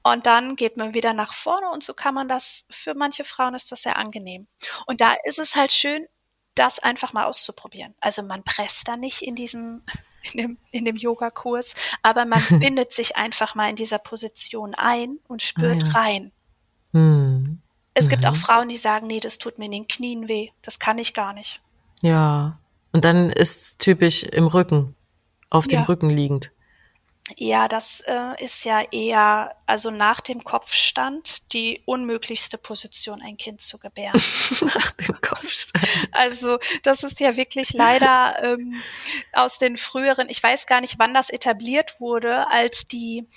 Und 0.03 0.27
dann 0.27 0.57
geht 0.57 0.77
man 0.77 0.95
wieder 0.95 1.13
nach 1.13 1.35
vorne 1.35 1.71
und 1.71 1.83
so 1.83 1.93
kann 1.93 2.15
man 2.15 2.29
das, 2.29 2.65
für 2.71 2.95
manche 2.95 3.25
Frauen 3.25 3.55
ist 3.55 3.71
das 3.71 3.83
sehr 3.83 3.97
angenehm. 3.97 4.47
Und 4.87 5.01
da 5.01 5.15
ist 5.25 5.39
es 5.39 5.57
halt 5.57 5.73
schön, 5.73 6.07
das 6.55 6.79
einfach 6.79 7.13
mal 7.13 7.25
auszuprobieren. 7.25 7.95
Also 8.01 8.23
man 8.23 8.43
presst 8.43 8.89
da 8.89 8.97
nicht 8.97 9.23
in 9.23 9.35
diesem, 9.35 9.83
in 10.33 10.39
dem, 10.39 10.59
in 10.71 10.85
dem 10.85 10.97
Yogakurs, 10.97 11.75
aber 12.03 12.25
man 12.25 12.41
findet 12.61 12.93
sich 12.93 13.17
einfach 13.17 13.55
mal 13.55 13.69
in 13.69 13.77
dieser 13.77 13.99
Position 13.99 14.75
ein 14.75 15.19
und 15.29 15.43
spürt 15.43 15.83
ah, 15.83 15.87
ja. 15.87 15.93
rein. 15.93 16.33
Hm. 16.93 17.61
Es 17.95 18.07
mhm. 18.07 18.11
gibt 18.11 18.27
auch 18.27 18.33
mhm. 18.33 18.37
Frauen, 18.37 18.69
die 18.69 18.79
sagen, 18.79 19.07
nee, 19.07 19.21
das 19.21 19.39
tut 19.39 19.59
mir 19.59 19.67
in 19.67 19.73
den 19.73 19.89
Knien 19.89 20.29
weh. 20.29 20.51
Das 20.63 20.79
kann 20.79 20.99
ich 20.99 21.15
gar 21.15 21.33
nicht. 21.33 21.61
Ja. 22.03 22.59
Und 22.93 23.05
dann 23.05 23.31
ist 23.31 23.79
typisch 23.79 24.23
im 24.25 24.47
Rücken, 24.47 24.97
auf 25.51 25.67
dem 25.67 25.81
ja. 25.81 25.85
Rücken 25.85 26.11
liegend. 26.11 26.51
Ja, 27.37 27.69
das 27.69 28.01
äh, 28.07 28.43
ist 28.43 28.65
ja 28.65 28.81
eher, 28.91 29.55
also 29.67 29.91
nach 29.91 30.21
dem 30.21 30.43
Kopfstand, 30.45 31.53
die 31.53 31.83
unmöglichste 31.87 32.59
Position, 32.59 33.23
ein 33.23 33.37
Kind 33.37 33.61
zu 33.61 33.79
gebären. 33.79 34.15
nach 34.61 34.91
dem 34.93 35.21
Kopfstand. 35.21 35.87
Also 36.13 36.59
das 36.83 37.03
ist 37.03 37.21
ja 37.21 37.37
wirklich 37.37 37.73
leider 37.73 38.43
ähm, 38.43 38.81
aus 39.33 39.59
den 39.59 39.77
früheren, 39.77 40.29
ich 40.29 40.43
weiß 40.43 40.67
gar 40.67 40.81
nicht, 40.81 40.99
wann 40.99 41.15
das 41.15 41.31
etabliert 41.31 42.01
wurde, 42.01 42.49
als 42.49 42.89
die 42.89 43.29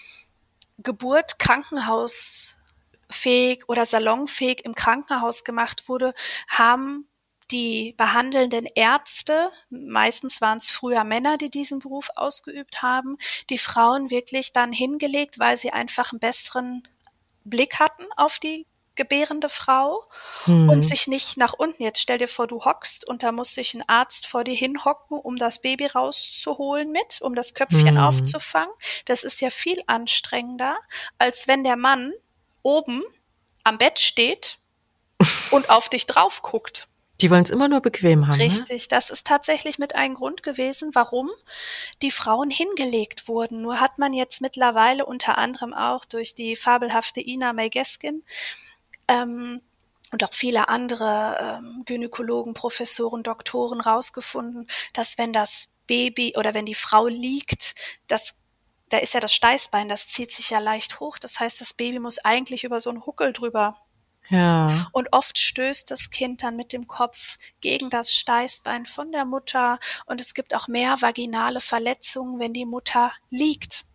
Geburt 0.79 1.37
krankenhausfähig 1.39 3.67
oder 3.67 3.85
salonfähig 3.85 4.65
im 4.65 4.75
Krankenhaus 4.75 5.43
gemacht 5.43 5.87
wurde, 5.87 6.13
haben 6.47 7.07
die 7.53 7.93
behandelnden 7.97 8.65
Ärzte, 8.65 9.51
meistens 9.69 10.41
waren 10.41 10.57
es 10.57 10.71
früher 10.71 11.03
Männer, 11.03 11.37
die 11.37 11.51
diesen 11.51 11.79
Beruf 11.79 12.09
ausgeübt 12.15 12.81
haben, 12.81 13.17
die 13.51 13.59
Frauen 13.59 14.09
wirklich 14.09 14.53
dann 14.53 14.73
hingelegt, 14.73 15.37
weil 15.37 15.55
sie 15.55 15.71
einfach 15.71 16.11
einen 16.11 16.19
besseren 16.19 16.83
Blick 17.43 17.79
hatten 17.79 18.05
auf 18.17 18.39
die 18.39 18.65
gebärende 18.95 19.49
Frau 19.49 20.03
hm. 20.45 20.69
und 20.69 20.81
sich 20.81 21.07
nicht 21.07 21.37
nach 21.37 21.53
unten. 21.53 21.81
Jetzt 21.81 22.01
stell 22.01 22.17
dir 22.17 22.27
vor, 22.27 22.47
du 22.47 22.65
hockst 22.65 23.07
und 23.07 23.23
da 23.23 23.31
muss 23.31 23.53
sich 23.53 23.73
ein 23.73 23.87
Arzt 23.87 24.27
vor 24.27 24.43
dir 24.43 24.55
hinhocken, 24.55 25.19
um 25.19 25.35
das 25.35 25.61
Baby 25.61 25.87
rauszuholen 25.87 26.91
mit, 26.91 27.21
um 27.21 27.35
das 27.35 27.53
Köpfchen 27.53 27.97
hm. 27.97 28.03
aufzufangen. 28.03 28.73
Das 29.05 29.23
ist 29.23 29.41
ja 29.41 29.49
viel 29.51 29.81
anstrengender, 29.87 30.77
als 31.17 31.47
wenn 31.47 31.63
der 31.63 31.77
Mann 31.77 32.13
oben 32.63 33.03
am 33.63 33.77
Bett 33.77 33.99
steht 33.99 34.57
und 35.51 35.69
auf 35.69 35.89
dich 35.89 36.07
drauf 36.07 36.41
guckt. 36.41 36.87
Die 37.23 37.31
wollen 37.31 37.43
es 37.43 37.51
immer 37.51 37.69
nur 37.69 37.79
bequem 37.79 38.27
haben. 38.27 38.37
Ne? 38.37 38.43
Richtig, 38.43 38.83
ne? 38.83 38.87
das 38.89 39.09
ist 39.09 39.25
tatsächlich 39.25 39.79
mit 39.79 39.95
ein 39.95 40.13
Grund 40.13 40.43
gewesen, 40.43 40.93
warum 40.93 41.31
die 42.01 42.11
Frauen 42.11 42.49
hingelegt 42.49 43.29
wurden. 43.29 43.61
Nur 43.61 43.79
hat 43.79 43.97
man 43.97 44.11
jetzt 44.11 44.41
mittlerweile 44.41 45.05
unter 45.05 45.37
anderem 45.37 45.73
auch 45.73 46.03
durch 46.03 46.35
die 46.35 46.57
fabelhafte 46.57 47.21
Ina 47.25 47.53
May 47.53 47.71
ähm, 49.07 49.61
und 50.11 50.23
auch 50.23 50.33
viele 50.33 50.67
andere 50.67 51.61
ähm, 51.63 51.83
Gynäkologen, 51.85 52.53
Professoren, 52.53 53.23
Doktoren 53.23 53.79
rausgefunden, 53.79 54.67
dass 54.91 55.17
wenn 55.17 55.31
das 55.31 55.69
Baby 55.87 56.33
oder 56.37 56.53
wenn 56.53 56.65
die 56.65 56.75
Frau 56.75 57.07
liegt, 57.07 57.73
das 58.07 58.35
da 58.89 58.99
ist 58.99 59.13
ja 59.15 59.19
das 59.19 59.33
Steißbein, 59.33 59.87
das 59.87 60.07
zieht 60.07 60.31
sich 60.31 60.51
ja 60.51 60.59
leicht 60.59 60.99
hoch. 60.99 61.17
Das 61.17 61.39
heißt, 61.39 61.61
das 61.61 61.73
Baby 61.73 61.97
muss 61.97 62.19
eigentlich 62.19 62.63
über 62.63 62.79
so 62.79 62.91
einen 62.91 63.05
Huckel 63.07 63.33
drüber. 63.33 63.82
Ja. 64.29 64.87
Und 64.91 65.09
oft 65.11 65.37
stößt 65.37 65.91
das 65.91 66.09
Kind 66.09 66.43
dann 66.43 66.55
mit 66.55 66.73
dem 66.73 66.87
Kopf 66.87 67.37
gegen 67.61 67.89
das 67.89 68.13
Steißbein 68.13 68.85
von 68.85 69.11
der 69.11 69.25
Mutter 69.25 69.79
und 70.05 70.21
es 70.21 70.33
gibt 70.33 70.55
auch 70.55 70.67
mehr 70.67 71.01
vaginale 71.01 71.61
Verletzungen, 71.61 72.39
wenn 72.39 72.53
die 72.53 72.65
Mutter 72.65 73.11
liegt. 73.29 73.85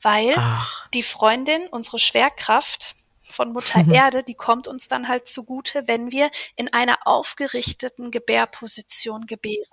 Weil 0.00 0.34
Ach. 0.36 0.88
die 0.90 1.02
Freundin, 1.02 1.66
unsere 1.68 1.98
Schwerkraft, 1.98 2.94
von 3.30 3.52
Mutter 3.52 3.84
mhm. 3.84 3.92
Erde, 3.92 4.22
die 4.22 4.34
kommt 4.34 4.68
uns 4.68 4.88
dann 4.88 5.08
halt 5.08 5.28
zugute, 5.28 5.86
wenn 5.86 6.10
wir 6.10 6.30
in 6.56 6.72
einer 6.72 7.06
aufgerichteten 7.06 8.10
Gebärposition 8.10 9.26
gebären. 9.26 9.64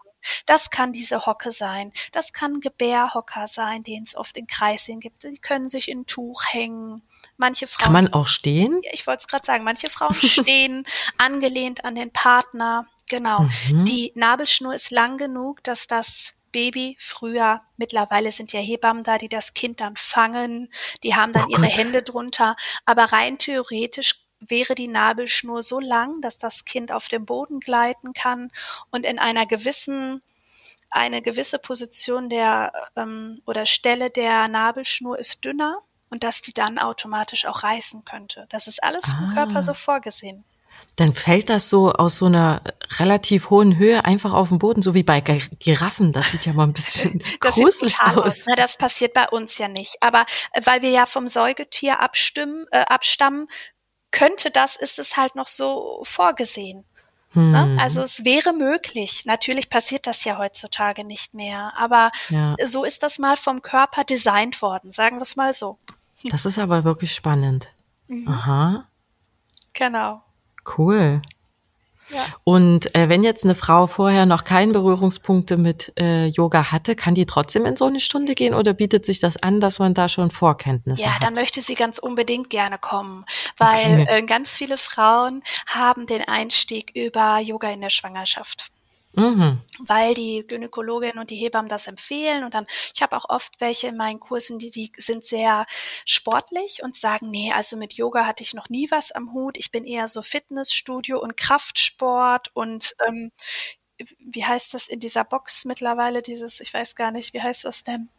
Das 0.45 0.69
kann 0.71 0.91
diese 0.91 1.25
Hocke 1.25 1.51
sein. 1.51 1.91
Das 2.11 2.33
kann 2.33 2.59
Gebärhocker 2.59 3.47
sein, 3.47 3.83
den 3.83 4.03
es 4.03 4.15
oft 4.15 4.37
in 4.37 4.47
Kreisingen 4.47 4.99
gibt. 4.99 5.23
Die 5.23 5.37
können 5.37 5.69
sich 5.69 5.89
in 5.89 6.05
Tuch 6.05 6.43
hängen. 6.47 7.03
Manche 7.37 7.67
Frauen. 7.67 7.83
Kann 7.83 7.93
man 7.93 8.13
auch 8.13 8.27
stehen? 8.27 8.81
Ich 8.91 9.05
wollte 9.07 9.21
es 9.21 9.27
gerade 9.27 9.45
sagen. 9.45 9.63
Manche 9.63 9.89
Frauen 9.89 10.13
stehen 10.13 10.85
angelehnt 11.17 11.83
an 11.83 11.95
den 11.95 12.11
Partner. 12.11 12.87
Genau. 13.09 13.41
Mhm. 13.69 13.85
Die 13.85 14.11
Nabelschnur 14.15 14.73
ist 14.73 14.91
lang 14.91 15.17
genug, 15.17 15.63
dass 15.63 15.87
das 15.87 16.33
Baby 16.51 16.95
früher, 17.01 17.61
mittlerweile 17.75 18.31
sind 18.31 18.53
ja 18.53 18.61
Hebammen 18.61 19.03
da, 19.03 19.17
die 19.17 19.27
das 19.27 19.53
Kind 19.53 19.81
dann 19.81 19.97
fangen, 19.97 20.71
die 21.03 21.13
haben 21.13 21.33
dann 21.33 21.47
oh 21.47 21.51
ihre 21.51 21.65
Hände 21.65 22.01
drunter, 22.01 22.55
aber 22.85 23.11
rein 23.11 23.37
theoretisch 23.37 24.21
wäre 24.39 24.73
die 24.73 24.87
Nabelschnur 24.87 25.61
so 25.61 25.81
lang, 25.81 26.21
dass 26.21 26.37
das 26.37 26.63
Kind 26.63 26.93
auf 26.93 27.09
dem 27.09 27.25
Boden 27.25 27.59
gleiten 27.59 28.13
kann 28.13 28.51
und 28.89 29.05
in 29.05 29.19
einer 29.19 29.45
gewissen 29.45 30.21
eine 30.89 31.21
gewisse 31.21 31.59
Position 31.59 32.29
der 32.29 32.71
ähm, 32.95 33.41
oder 33.45 33.65
Stelle 33.65 34.09
der 34.09 34.47
Nabelschnur 34.47 35.19
ist 35.19 35.43
dünner 35.43 35.81
und 36.09 36.23
dass 36.23 36.41
die 36.41 36.53
dann 36.53 36.77
automatisch 36.79 37.45
auch 37.45 37.63
reißen 37.63 38.05
könnte. 38.05 38.47
Das 38.49 38.67
ist 38.67 38.83
alles 38.83 39.05
vom 39.05 39.29
ah. 39.29 39.33
Körper 39.33 39.63
so 39.63 39.73
vorgesehen 39.73 40.45
dann 40.95 41.13
fällt 41.13 41.49
das 41.49 41.69
so 41.69 41.91
aus 41.91 42.17
so 42.17 42.27
einer 42.27 42.61
relativ 42.99 43.49
hohen 43.49 43.77
Höhe 43.77 44.05
einfach 44.05 44.33
auf 44.33 44.49
den 44.49 44.59
Boden, 44.59 44.81
so 44.81 44.93
wie 44.93 45.03
bei 45.03 45.19
Giraffen. 45.21 46.13
Das 46.13 46.31
sieht 46.31 46.45
ja 46.45 46.53
mal 46.53 46.63
ein 46.63 46.73
bisschen 46.73 47.21
gruselig 47.39 47.99
aus. 48.01 48.43
Na, 48.47 48.55
das 48.55 48.77
passiert 48.77 49.13
bei 49.13 49.27
uns 49.29 49.57
ja 49.57 49.67
nicht. 49.67 49.97
Aber 50.01 50.25
äh, 50.53 50.61
weil 50.63 50.81
wir 50.81 50.91
ja 50.91 51.05
vom 51.05 51.27
Säugetier 51.27 51.99
abstimmen, 51.99 52.65
äh, 52.71 52.85
abstammen, 52.85 53.47
könnte 54.11 54.51
das, 54.51 54.77
ist 54.77 54.97
es 54.97 55.17
halt 55.17 55.35
noch 55.35 55.47
so 55.47 56.01
vorgesehen. 56.03 56.85
Ne? 57.35 57.63
Hm. 57.63 57.79
Also 57.79 58.01
es 58.01 58.23
wäre 58.25 58.53
möglich. 58.53 59.23
Natürlich 59.25 59.69
passiert 59.69 60.07
das 60.07 60.23
ja 60.23 60.37
heutzutage 60.37 61.03
nicht 61.03 61.33
mehr. 61.33 61.73
Aber 61.77 62.11
ja. 62.29 62.55
so 62.63 62.83
ist 62.83 63.03
das 63.03 63.19
mal 63.19 63.37
vom 63.37 63.61
Körper 63.61 64.03
designt 64.03 64.61
worden, 64.61 64.91
sagen 64.91 65.17
wir 65.17 65.23
es 65.23 65.35
mal 65.35 65.53
so. 65.53 65.77
Das 66.23 66.45
ist 66.45 66.59
aber 66.59 66.83
wirklich 66.83 67.13
spannend. 67.13 67.71
Mhm. 68.07 68.27
Aha. 68.27 68.87
Genau. 69.73 70.21
Cool. 70.77 71.23
Ja. 72.09 72.19
Und 72.43 72.93
äh, 72.95 73.09
wenn 73.09 73.23
jetzt 73.23 73.43
eine 73.43 73.55
Frau 73.55 73.87
vorher 73.87 74.25
noch 74.25 74.43
keine 74.43 74.73
Berührungspunkte 74.73 75.57
mit 75.57 75.93
äh, 75.99 76.27
Yoga 76.27 76.71
hatte, 76.71 76.95
kann 76.95 77.15
die 77.15 77.25
trotzdem 77.25 77.65
in 77.65 77.75
so 77.75 77.85
eine 77.85 77.99
Stunde 77.99 78.35
gehen 78.35 78.53
oder 78.53 78.73
bietet 78.73 79.05
sich 79.05 79.19
das 79.19 79.37
an, 79.37 79.59
dass 79.59 79.79
man 79.79 79.93
da 79.93 80.07
schon 80.07 80.31
Vorkenntnisse 80.31 81.03
ja, 81.03 81.15
hat? 81.15 81.21
Ja, 81.21 81.27
dann 81.27 81.41
möchte 81.41 81.61
sie 81.61 81.75
ganz 81.75 81.97
unbedingt 81.97 82.49
gerne 82.49 82.77
kommen, 82.77 83.25
weil 83.57 84.01
okay. 84.01 84.05
äh, 84.07 84.21
ganz 84.23 84.57
viele 84.57 84.77
Frauen 84.77 85.41
haben 85.65 86.05
den 86.05 86.27
Einstieg 86.27 86.91
über 86.95 87.39
Yoga 87.39 87.69
in 87.69 87.81
der 87.81 87.89
Schwangerschaft. 87.89 88.71
Mhm. 89.15 89.61
Weil 89.79 90.13
die 90.13 90.45
Gynäkologin 90.47 91.17
und 91.17 91.29
die 91.29 91.35
Hebammen 91.35 91.69
das 91.69 91.87
empfehlen. 91.87 92.43
Und 92.43 92.53
dann, 92.53 92.65
ich 92.93 93.01
habe 93.01 93.15
auch 93.15 93.29
oft 93.29 93.59
welche 93.61 93.87
in 93.87 93.97
meinen 93.97 94.19
Kursen, 94.19 94.59
die, 94.59 94.71
die 94.71 94.91
sind 94.97 95.23
sehr 95.23 95.65
sportlich 96.05 96.81
und 96.83 96.95
sagen, 96.95 97.29
nee, 97.29 97.51
also 97.53 97.77
mit 97.77 97.93
Yoga 97.93 98.25
hatte 98.25 98.43
ich 98.43 98.53
noch 98.53 98.69
nie 98.69 98.89
was 98.91 99.11
am 99.11 99.33
Hut. 99.33 99.57
Ich 99.57 99.71
bin 99.71 99.85
eher 99.85 100.07
so 100.07 100.21
Fitnessstudio 100.21 101.19
und 101.19 101.37
Kraftsport 101.37 102.49
und 102.53 102.95
ähm, 103.07 103.31
wie 104.19 104.43
heißt 104.45 104.73
das 104.73 104.87
in 104.87 104.99
dieser 104.99 105.23
Box 105.23 105.65
mittlerweile, 105.65 106.21
dieses, 106.21 106.59
ich 106.59 106.73
weiß 106.73 106.95
gar 106.95 107.11
nicht, 107.11 107.33
wie 107.33 107.41
heißt 107.41 107.65
das 107.65 107.83
denn? 107.83 108.09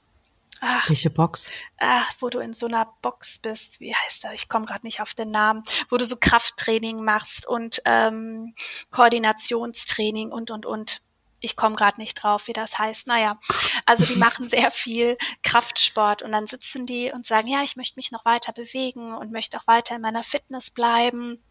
Ach, 0.61 0.89
Welche 0.89 1.11
Box? 1.11 1.51
Ach, 1.79 2.13
wo 2.21 2.31
du 2.31 2.39
in 2.39 2.53
so 2.53 2.67
einer 2.67 2.87
Box 3.03 3.39
bist, 3.39 3.81
wie 3.81 3.95
heißt 3.95 4.25
das? 4.25 4.35
Ich 4.35 4.49
komme 4.49 4.67
gerade 4.67 4.87
nicht 4.87 5.01
auf 5.01 5.15
den 5.15 5.31
Namen, 5.31 5.63
wo 5.89 5.97
du 5.97 6.05
so 6.05 6.17
Krafttraining 6.17 7.03
machst 7.05 7.47
und 7.47 7.83
ähm, 7.85 8.55
Koordinationstraining 8.91 10.33
und 10.33 10.51
und 10.51 10.67
und. 10.67 11.03
Ich 11.41 11.55
komme 11.55 11.77
gerade 11.77 12.01
nicht 12.01 12.15
drauf, 12.15 12.49
wie 12.49 12.55
das 12.55 12.79
heißt. 12.79 13.07
Naja, 13.07 13.39
also 13.85 14.05
die 14.05 14.17
machen 14.19 14.49
sehr 14.49 14.71
viel 14.71 15.19
Kraftsport 15.43 16.23
und 16.23 16.33
dann 16.33 16.47
sitzen 16.47 16.87
die 16.87 17.13
und 17.13 17.27
sagen, 17.27 17.49
ja, 17.49 17.63
ich 17.63 17.77
möchte 17.77 17.97
mich 17.97 18.11
noch 18.11 18.25
weiter 18.25 18.53
bewegen 18.53 19.15
und 19.15 19.33
möchte 19.33 19.59
auch 19.59 19.67
weiter 19.67 19.97
in 19.97 20.03
meiner 20.03 20.25
Fitness 20.25 20.71
bleiben. 20.71 21.43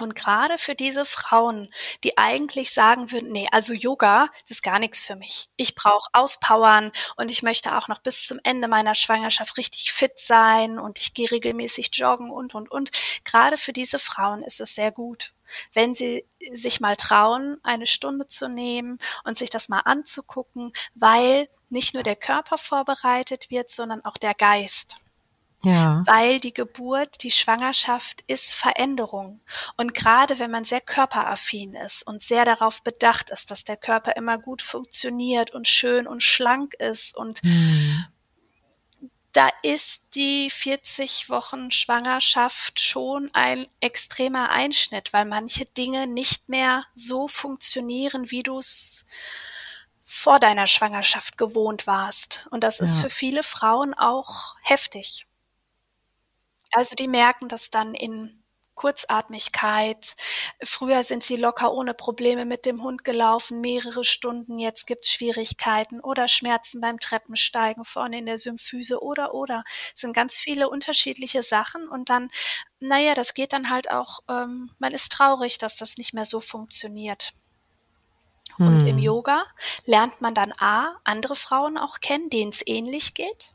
Und 0.00 0.14
gerade 0.14 0.58
für 0.58 0.76
diese 0.76 1.04
Frauen, 1.04 1.72
die 2.04 2.16
eigentlich 2.16 2.72
sagen 2.72 3.10
würden, 3.10 3.32
nee, 3.32 3.48
also 3.50 3.72
Yoga, 3.72 4.28
das 4.42 4.52
ist 4.52 4.62
gar 4.62 4.78
nichts 4.78 5.00
für 5.00 5.16
mich. 5.16 5.48
Ich 5.56 5.74
brauche 5.74 6.08
Auspowern 6.12 6.92
und 7.16 7.32
ich 7.32 7.42
möchte 7.42 7.76
auch 7.76 7.88
noch 7.88 7.98
bis 7.98 8.26
zum 8.26 8.38
Ende 8.44 8.68
meiner 8.68 8.94
Schwangerschaft 8.94 9.56
richtig 9.56 9.90
fit 9.92 10.12
sein 10.16 10.78
und 10.78 10.98
ich 10.98 11.14
gehe 11.14 11.30
regelmäßig 11.30 11.90
joggen 11.94 12.30
und, 12.30 12.54
und, 12.54 12.70
und. 12.70 12.90
Gerade 13.24 13.56
für 13.56 13.72
diese 13.72 13.98
Frauen 13.98 14.44
ist 14.44 14.60
es 14.60 14.76
sehr 14.76 14.92
gut, 14.92 15.34
wenn 15.72 15.94
sie 15.94 16.24
sich 16.52 16.80
mal 16.80 16.94
trauen, 16.94 17.58
eine 17.64 17.86
Stunde 17.86 18.28
zu 18.28 18.48
nehmen 18.48 18.98
und 19.24 19.36
sich 19.36 19.50
das 19.50 19.68
mal 19.68 19.80
anzugucken, 19.80 20.72
weil 20.94 21.48
nicht 21.70 21.94
nur 21.94 22.04
der 22.04 22.16
Körper 22.16 22.56
vorbereitet 22.56 23.50
wird, 23.50 23.68
sondern 23.68 24.04
auch 24.04 24.16
der 24.16 24.34
Geist. 24.34 24.96
Ja. 25.62 26.04
Weil 26.06 26.38
die 26.38 26.54
Geburt, 26.54 27.22
die 27.22 27.32
Schwangerschaft 27.32 28.22
ist 28.28 28.54
Veränderung. 28.54 29.40
Und 29.76 29.92
gerade 29.92 30.38
wenn 30.38 30.52
man 30.52 30.62
sehr 30.62 30.80
körperaffin 30.80 31.74
ist 31.74 32.06
und 32.06 32.22
sehr 32.22 32.44
darauf 32.44 32.82
bedacht 32.82 33.30
ist, 33.30 33.50
dass 33.50 33.64
der 33.64 33.76
Körper 33.76 34.14
immer 34.16 34.38
gut 34.38 34.62
funktioniert 34.62 35.50
und 35.50 35.66
schön 35.66 36.06
und 36.06 36.22
schlank 36.22 36.74
ist 36.74 37.16
und 37.16 37.42
mhm. 37.42 38.06
da 39.32 39.48
ist 39.64 40.14
die 40.14 40.48
40 40.48 41.28
Wochen 41.28 41.72
Schwangerschaft 41.72 42.78
schon 42.78 43.28
ein 43.32 43.66
extremer 43.80 44.50
Einschnitt, 44.50 45.12
weil 45.12 45.24
manche 45.24 45.64
Dinge 45.64 46.06
nicht 46.06 46.48
mehr 46.48 46.84
so 46.94 47.26
funktionieren, 47.26 48.30
wie 48.30 48.44
du 48.44 48.58
es 48.58 49.06
vor 50.04 50.38
deiner 50.38 50.68
Schwangerschaft 50.68 51.36
gewohnt 51.36 51.86
warst. 51.86 52.46
Und 52.50 52.62
das 52.64 52.80
ist 52.80 52.98
für 52.98 53.10
viele 53.10 53.42
Frauen 53.42 53.92
auch 53.92 54.56
heftig. 54.62 55.27
Also 56.72 56.94
die 56.94 57.08
merken 57.08 57.48
das 57.48 57.70
dann 57.70 57.94
in 57.94 58.44
Kurzatmigkeit. 58.78 60.14
Früher 60.62 61.02
sind 61.02 61.22
sie 61.22 61.36
locker 61.36 61.74
ohne 61.74 61.92
Probleme 61.92 62.46
mit 62.46 62.64
dem 62.64 62.82
Hund 62.82 63.04
gelaufen, 63.04 63.60
mehrere 63.60 64.04
Stunden. 64.04 64.58
Jetzt 64.58 64.86
gibt's 64.86 65.12
Schwierigkeiten 65.12 66.00
oder 66.00 66.28
Schmerzen 66.28 66.80
beim 66.80 66.98
Treppensteigen 66.98 67.84
vorne 67.84 68.18
in 68.18 68.26
der 68.26 68.38
Symphyse 68.38 69.02
oder 69.02 69.34
oder. 69.34 69.64
Es 69.94 70.00
sind 70.00 70.14
ganz 70.14 70.36
viele 70.38 70.70
unterschiedliche 70.70 71.42
Sachen 71.42 71.88
und 71.88 72.08
dann, 72.08 72.30
naja, 72.78 73.14
das 73.14 73.34
geht 73.34 73.52
dann 73.52 73.68
halt 73.68 73.90
auch, 73.90 74.20
ähm, 74.30 74.70
man 74.78 74.92
ist 74.92 75.12
traurig, 75.12 75.58
dass 75.58 75.76
das 75.76 75.98
nicht 75.98 76.14
mehr 76.14 76.24
so 76.24 76.40
funktioniert. 76.40 77.34
Und 78.58 78.88
im 78.88 78.96
hm. 78.96 78.98
Yoga 78.98 79.44
lernt 79.84 80.20
man 80.20 80.34
dann 80.34 80.52
A, 80.58 80.96
andere 81.04 81.36
Frauen 81.36 81.78
auch 81.78 82.00
kennen, 82.00 82.28
denen 82.30 82.50
es 82.50 82.66
ähnlich 82.66 83.14
geht. 83.14 83.54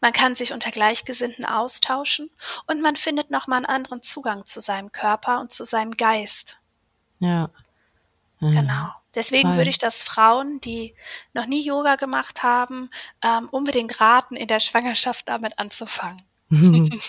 Man 0.00 0.12
kann 0.12 0.34
sich 0.34 0.52
unter 0.52 0.70
Gleichgesinnten 0.70 1.44
austauschen 1.44 2.30
und 2.66 2.80
man 2.80 2.96
findet 2.96 3.30
nochmal 3.30 3.58
einen 3.58 3.66
anderen 3.66 4.02
Zugang 4.02 4.44
zu 4.46 4.60
seinem 4.60 4.92
Körper 4.92 5.40
und 5.40 5.52
zu 5.52 5.64
seinem 5.64 5.96
Geist. 5.96 6.58
Ja. 7.18 7.50
Mhm. 8.40 8.52
Genau. 8.52 8.88
Deswegen 9.14 9.48
Toll. 9.48 9.56
würde 9.58 9.70
ich 9.70 9.78
das 9.78 10.02
Frauen, 10.02 10.60
die 10.60 10.94
noch 11.34 11.46
nie 11.46 11.64
Yoga 11.64 11.96
gemacht 11.96 12.42
haben, 12.42 12.90
ähm, 13.22 13.48
unbedingt 13.50 14.00
raten, 14.00 14.36
in 14.36 14.46
der 14.46 14.60
Schwangerschaft 14.60 15.28
damit 15.28 15.58
anzufangen. 15.58 16.22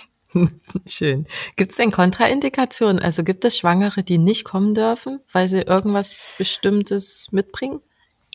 Schön. 0.88 1.28
Gibt 1.58 1.72
es 1.72 1.78
denn 1.78 1.92
Kontraindikationen? 1.92 3.02
Also 3.02 3.24
gibt 3.24 3.46
es 3.46 3.58
Schwangere, 3.58 4.04
die 4.04 4.18
nicht 4.18 4.46
kommen 4.46 4.74
dürfen, 4.74 5.20
weil 5.32 5.48
sie 5.48 5.62
irgendwas 5.62 6.28
Bestimmtes 6.38 7.28
mitbringen? 7.32 7.82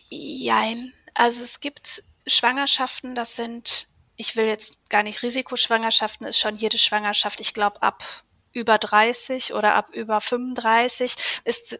Jein. 0.09 0.93
Also 1.13 1.43
es 1.43 1.59
gibt 1.59 2.03
Schwangerschaften, 2.27 3.15
das 3.15 3.35
sind, 3.35 3.86
ich 4.17 4.35
will 4.35 4.45
jetzt 4.45 4.77
gar 4.89 5.03
nicht 5.03 5.23
Risikoschwangerschaften, 5.23 6.27
ist 6.27 6.39
schon 6.39 6.55
jede 6.55 6.77
Schwangerschaft, 6.77 7.39
ich 7.39 7.53
glaube 7.53 7.81
ab 7.81 8.03
über 8.51 8.77
30 8.77 9.53
oder 9.53 9.75
ab 9.75 9.89
über 9.93 10.19
35 10.19 11.15
ist 11.43 11.79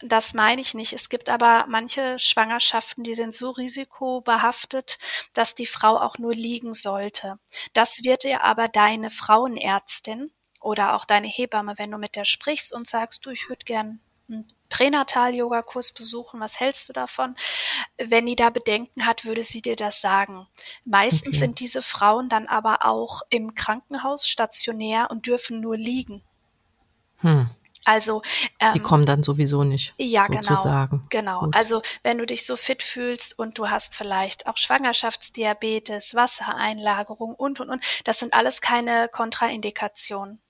das 0.00 0.34
meine 0.34 0.60
ich 0.60 0.74
nicht. 0.74 0.92
Es 0.92 1.08
gibt 1.08 1.30
aber 1.30 1.64
manche 1.68 2.18
Schwangerschaften, 2.18 3.02
die 3.02 3.14
sind 3.14 3.32
so 3.32 3.50
risikobehaftet, 3.50 4.98
dass 5.32 5.54
die 5.54 5.66
Frau 5.66 5.98
auch 5.98 6.18
nur 6.18 6.34
liegen 6.34 6.74
sollte. 6.74 7.38
Das 7.72 8.02
wird 8.02 8.24
dir 8.24 8.42
aber 8.42 8.68
deine 8.68 9.10
Frauenärztin 9.10 10.30
oder 10.60 10.94
auch 10.94 11.04
deine 11.06 11.28
Hebamme, 11.28 11.74
wenn 11.78 11.90
du 11.90 11.98
mit 11.98 12.14
der 12.14 12.24
sprichst 12.24 12.72
und 12.72 12.86
sagst, 12.86 13.24
du, 13.24 13.30
ich 13.30 13.48
würde 13.48 13.64
gern 13.64 14.00
einen 14.28 14.52
Pränatal-Yoga-Kurs 14.68 15.92
besuchen, 15.92 16.40
was 16.40 16.60
hältst 16.60 16.88
du 16.88 16.92
davon? 16.92 17.34
Wenn 17.98 18.26
die 18.26 18.36
da 18.36 18.50
Bedenken 18.50 19.06
hat, 19.06 19.24
würde 19.24 19.42
sie 19.42 19.62
dir 19.62 19.76
das 19.76 20.00
sagen. 20.00 20.46
Meistens 20.84 21.28
okay. 21.28 21.38
sind 21.38 21.60
diese 21.60 21.82
Frauen 21.82 22.28
dann 22.28 22.46
aber 22.46 22.84
auch 22.84 23.22
im 23.30 23.54
Krankenhaus 23.54 24.28
stationär 24.28 25.10
und 25.10 25.26
dürfen 25.26 25.60
nur 25.60 25.76
liegen. 25.76 26.22
Hm. 27.18 27.50
Also 27.86 28.20
ähm, 28.58 28.72
die 28.74 28.80
kommen 28.80 29.06
dann 29.06 29.22
sowieso 29.22 29.62
nicht. 29.62 29.94
Ja, 29.96 30.26
genau. 30.26 30.42
sozusagen. 30.42 31.06
genau. 31.08 31.40
Genau. 31.40 31.56
Also 31.56 31.82
wenn 32.02 32.18
du 32.18 32.26
dich 32.26 32.44
so 32.44 32.56
fit 32.56 32.82
fühlst 32.82 33.38
und 33.38 33.58
du 33.58 33.70
hast 33.70 33.94
vielleicht 33.94 34.48
auch 34.48 34.56
Schwangerschaftsdiabetes, 34.56 36.14
Wassereinlagerung 36.14 37.34
und 37.34 37.60
und 37.60 37.70
und, 37.70 37.84
das 38.04 38.18
sind 38.18 38.34
alles 38.34 38.60
keine 38.60 39.08
Kontraindikationen. 39.08 40.40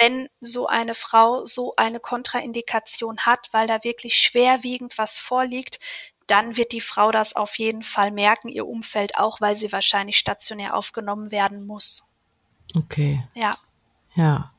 Wenn 0.00 0.28
so 0.40 0.66
eine 0.66 0.94
Frau 0.94 1.44
so 1.44 1.74
eine 1.76 2.00
Kontraindikation 2.00 3.18
hat, 3.20 3.48
weil 3.52 3.66
da 3.66 3.84
wirklich 3.84 4.14
schwerwiegend 4.14 4.98
was 4.98 5.18
vorliegt, 5.18 5.78
dann 6.26 6.56
wird 6.56 6.72
die 6.72 6.80
Frau 6.80 7.10
das 7.10 7.36
auf 7.36 7.58
jeden 7.58 7.82
Fall 7.82 8.12
merken, 8.12 8.48
ihr 8.48 8.66
Umfeld 8.66 9.18
auch, 9.18 9.40
weil 9.40 9.56
sie 9.56 9.72
wahrscheinlich 9.72 10.16
stationär 10.16 10.76
aufgenommen 10.76 11.30
werden 11.30 11.66
muss. 11.66 12.04
Okay. 12.74 13.26
Ja. 13.34 13.52
Ja. 14.14 14.52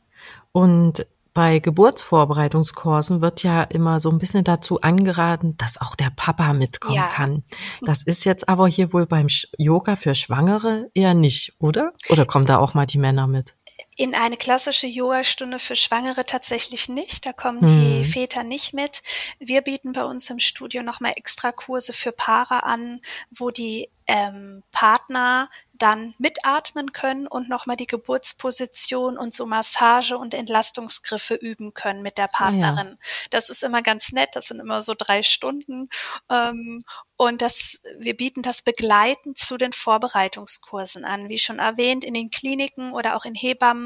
Und 0.51 1.05
bei 1.33 1.59
Geburtsvorbereitungskursen 1.59 3.21
wird 3.21 3.43
ja 3.43 3.63
immer 3.63 4.01
so 4.01 4.09
ein 4.09 4.17
bisschen 4.17 4.43
dazu 4.43 4.81
angeraten, 4.81 5.55
dass 5.55 5.79
auch 5.79 5.95
der 5.95 6.11
Papa 6.13 6.51
mitkommen 6.51 6.95
ja. 6.95 7.07
kann. 7.07 7.43
Das 7.81 8.03
ist 8.03 8.25
jetzt 8.25 8.49
aber 8.49 8.67
hier 8.67 8.91
wohl 8.91 9.05
beim 9.05 9.27
Yoga 9.57 9.95
für 9.95 10.13
Schwangere 10.13 10.89
eher 10.93 11.13
nicht, 11.13 11.53
oder? 11.57 11.93
Oder 12.09 12.25
kommen 12.25 12.45
da 12.45 12.57
auch 12.57 12.73
mal 12.73 12.85
die 12.85 12.97
Männer 12.97 13.27
mit? 13.27 13.55
In 14.01 14.15
eine 14.15 14.35
klassische 14.35 14.87
Yogastunde 14.87 15.59
für 15.59 15.75
Schwangere 15.75 16.25
tatsächlich 16.25 16.89
nicht. 16.89 17.23
Da 17.23 17.33
kommen 17.33 17.63
die 17.67 18.03
hm. 18.03 18.05
Väter 18.05 18.43
nicht 18.43 18.73
mit. 18.73 19.03
Wir 19.37 19.61
bieten 19.61 19.91
bei 19.91 20.03
uns 20.03 20.27
im 20.31 20.39
Studio 20.39 20.81
nochmal 20.81 21.13
extra 21.17 21.51
Kurse 21.51 21.93
für 21.93 22.11
Paare 22.11 22.63
an, 22.63 23.01
wo 23.29 23.51
die 23.51 23.91
ähm, 24.07 24.63
Partner 24.71 25.49
dann 25.81 26.13
mitatmen 26.17 26.91
können 26.93 27.27
und 27.27 27.49
nochmal 27.49 27.75
die 27.75 27.87
Geburtsposition 27.87 29.17
und 29.17 29.33
so 29.33 29.45
Massage 29.45 30.17
und 30.17 30.33
Entlastungsgriffe 30.33 31.35
üben 31.35 31.73
können 31.73 32.01
mit 32.01 32.17
der 32.17 32.25
ah, 32.25 32.37
Partnerin. 32.37 32.87
Ja. 32.89 33.07
Das 33.31 33.49
ist 33.49 33.63
immer 33.63 33.81
ganz 33.81 34.11
nett, 34.11 34.29
das 34.33 34.47
sind 34.47 34.59
immer 34.59 34.81
so 34.81 34.93
drei 34.97 35.23
Stunden. 35.23 35.89
Ähm, 36.29 36.83
und 37.17 37.41
das, 37.41 37.79
wir 37.97 38.17
bieten 38.17 38.41
das 38.41 38.61
begleitend 38.63 39.37
zu 39.37 39.57
den 39.57 39.73
Vorbereitungskursen 39.73 41.05
an. 41.05 41.29
Wie 41.29 41.37
schon 41.37 41.59
erwähnt, 41.59 42.03
in 42.03 42.13
den 42.13 42.31
Kliniken 42.31 42.91
oder 42.91 43.15
auch 43.15 43.25
in 43.25 43.35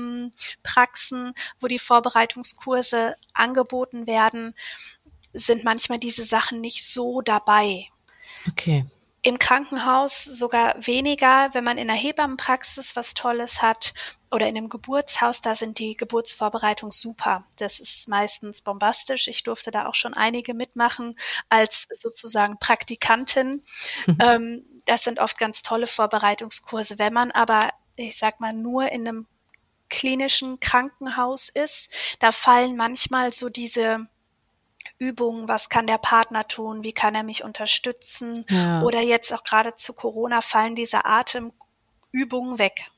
Hebammenpraxen, 0.05 1.33
wo 1.59 1.67
die 1.67 1.79
Vorbereitungskurse 1.79 3.15
angeboten 3.33 4.07
werden, 4.07 4.53
sind 5.33 5.63
manchmal 5.63 5.99
diese 5.99 6.23
Sachen 6.23 6.61
nicht 6.61 6.85
so 6.85 7.21
dabei. 7.21 7.87
Okay. 8.49 8.85
Im 9.21 9.39
Krankenhaus 9.39 10.23
sogar 10.23 10.75
weniger, 10.85 11.49
wenn 11.53 11.63
man 11.63 11.79
in 11.79 11.87
der 11.87 11.95
Hebammenpraxis 11.97 12.95
was 12.95 13.15
Tolles 13.15 13.61
hat 13.63 13.95
oder 14.29 14.47
in 14.47 14.55
einem 14.55 14.69
Geburtshaus, 14.69 15.41
da 15.41 15.55
sind 15.55 15.79
die 15.79 15.97
Geburtsvorbereitungen 15.97 16.91
super. 16.91 17.43
Das 17.55 17.79
ist 17.79 18.07
meistens 18.07 18.61
bombastisch. 18.61 19.27
Ich 19.27 19.41
durfte 19.41 19.71
da 19.71 19.87
auch 19.87 19.95
schon 19.95 20.13
einige 20.13 20.53
mitmachen 20.53 21.17
als 21.49 21.87
sozusagen 21.91 22.59
Praktikantin. 22.59 23.63
Mhm. 24.05 24.17
Ähm, 24.21 24.65
das 24.85 25.03
sind 25.03 25.19
oft 25.19 25.39
ganz 25.39 25.63
tolle 25.63 25.87
Vorbereitungskurse. 25.87 26.99
Wenn 26.99 27.13
man 27.13 27.31
aber, 27.31 27.71
ich 27.95 28.17
sag 28.17 28.39
mal, 28.39 28.53
nur 28.53 28.91
in 28.91 29.07
einem 29.07 29.27
klinischen 29.89 30.59
Krankenhaus 30.59 31.49
ist, 31.49 31.93
da 32.19 32.31
fallen 32.31 32.75
manchmal 32.75 33.33
so 33.33 33.49
diese 33.49 34.07
Übungen, 34.97 35.47
was 35.47 35.69
kann 35.69 35.87
der 35.87 35.97
Partner 35.97 36.47
tun, 36.47 36.83
wie 36.83 36.93
kann 36.93 37.15
er 37.15 37.23
mich 37.23 37.43
unterstützen 37.43 38.45
ja. 38.49 38.81
oder 38.81 39.01
jetzt 39.01 39.33
auch 39.33 39.43
gerade 39.43 39.75
zu 39.75 39.93
Corona 39.93 40.41
fallen 40.41 40.75
diese 40.75 41.05
Atemübungen 41.05 42.57
weg. 42.57 42.91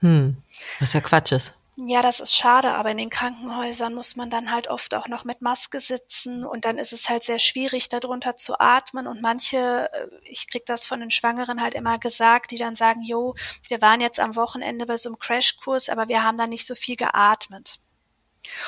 Hm. 0.00 0.36
Was 0.80 0.92
ja 0.92 1.00
Quatsch 1.00 1.32
ist. 1.32 1.54
Ja, 1.78 2.00
das 2.00 2.20
ist 2.20 2.34
schade, 2.34 2.72
aber 2.72 2.90
in 2.90 2.96
den 2.96 3.10
Krankenhäusern 3.10 3.92
muss 3.92 4.16
man 4.16 4.30
dann 4.30 4.50
halt 4.50 4.68
oft 4.68 4.94
auch 4.94 5.08
noch 5.08 5.26
mit 5.26 5.42
Maske 5.42 5.78
sitzen 5.78 6.42
und 6.42 6.64
dann 6.64 6.78
ist 6.78 6.94
es 6.94 7.10
halt 7.10 7.22
sehr 7.22 7.38
schwierig, 7.38 7.90
darunter 7.90 8.34
zu 8.34 8.58
atmen 8.58 9.06
und 9.06 9.20
manche, 9.20 9.90
äh, 9.92 10.08
ich 10.22 10.48
krieg 10.48 10.64
das 10.64 10.86
von 10.86 11.00
den 11.00 11.10
Schwangeren 11.10 11.60
halt 11.60 11.74
immer 11.74 11.98
gesagt, 11.98 12.50
die 12.50 12.56
dann 12.56 12.76
sagen, 12.76 13.02
jo, 13.02 13.34
wir 13.68 13.82
waren 13.82 14.00
jetzt 14.00 14.20
am 14.20 14.36
Wochenende 14.36 14.86
bei 14.86 14.96
so 14.96 15.10
einem 15.10 15.18
Crashkurs, 15.18 15.90
aber 15.90 16.08
wir 16.08 16.22
haben 16.22 16.38
da 16.38 16.46
nicht 16.46 16.64
so 16.64 16.74
viel 16.74 16.96
geatmet. 16.96 17.78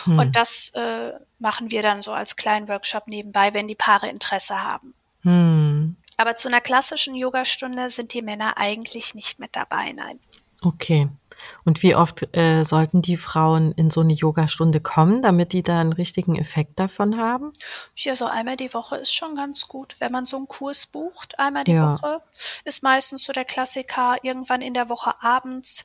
Hm. 0.05 0.19
Und 0.19 0.37
das 0.37 0.71
äh, 0.75 1.13
machen 1.39 1.71
wir 1.71 1.81
dann 1.81 2.03
so 2.03 2.13
als 2.13 2.37
kleinen 2.37 2.69
Workshop 2.69 3.07
nebenbei, 3.07 3.55
wenn 3.55 3.69
die 3.69 3.75
Paare 3.75 4.11
Interesse 4.11 4.63
haben. 4.63 4.93
Hm. 5.23 5.97
Aber 6.19 6.37
zu 6.37 6.49
einer 6.49 6.61
klassischen 6.61 7.15
Yogastunde 7.15 7.91
sind 7.91 8.13
die 8.13 8.23
Männer 8.23 8.59
eigentlich 8.59 9.15
nicht 9.15 9.39
mit 9.39 9.57
dabei, 9.57 9.93
nein. 9.93 10.21
Okay. 10.63 11.09
Und 11.65 11.83
wie 11.83 11.95
oft 11.95 12.37
äh, 12.37 12.65
sollten 12.65 13.03
die 13.03 13.17
Frauen 13.17 13.73
in 13.73 13.91
so 13.91 14.01
eine 14.01 14.13
Yogastunde 14.13 14.81
kommen, 14.81 15.23
damit 15.23 15.53
die 15.53 15.63
da 15.63 15.81
einen 15.81 15.93
richtigen 15.93 16.37
Effekt 16.37 16.79
davon 16.79 17.17
haben? 17.17 17.53
Ja, 17.95 18.17
so 18.17 18.27
einmal 18.27 18.57
die 18.57 18.75
Woche 18.75 18.97
ist 18.97 19.15
schon 19.15 19.37
ganz 19.37 19.69
gut. 19.69 19.97
Wenn 20.01 20.13
man 20.13 20.25
so 20.25 20.37
einen 20.37 20.49
Kurs 20.49 20.87
bucht, 20.87 21.39
einmal 21.39 21.65
die 21.65 21.73
ja. 21.73 21.93
Woche, 21.93 22.23
ist 22.65 22.83
meistens 22.83 23.25
so 23.25 23.33
der 23.33 23.45
Klassiker, 23.45 24.17
irgendwann 24.23 24.63
in 24.63 24.75
der 24.75 24.89
Woche 24.89 25.15
abends 25.23 25.85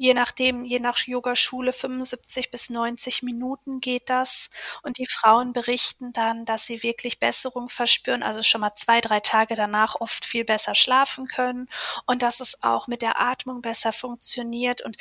je 0.00 0.14
nachdem, 0.14 0.64
je 0.64 0.80
nach 0.80 0.96
Yogaschule 1.06 1.74
75 1.74 2.50
bis 2.50 2.70
90 2.70 3.22
Minuten 3.22 3.80
geht 3.80 4.08
das. 4.08 4.48
Und 4.82 4.96
die 4.96 5.04
Frauen 5.06 5.52
berichten 5.52 6.14
dann, 6.14 6.46
dass 6.46 6.64
sie 6.64 6.82
wirklich 6.82 7.20
Besserung 7.20 7.68
verspüren, 7.68 8.22
also 8.22 8.42
schon 8.42 8.62
mal 8.62 8.74
zwei, 8.76 9.02
drei 9.02 9.20
Tage 9.20 9.56
danach 9.56 9.96
oft 10.00 10.24
viel 10.24 10.46
besser 10.46 10.74
schlafen 10.74 11.28
können 11.28 11.68
und 12.06 12.22
dass 12.22 12.40
es 12.40 12.62
auch 12.62 12.86
mit 12.88 13.02
der 13.02 13.20
Atmung 13.20 13.60
besser 13.60 13.92
funktioniert. 13.92 14.80
Und 14.80 14.96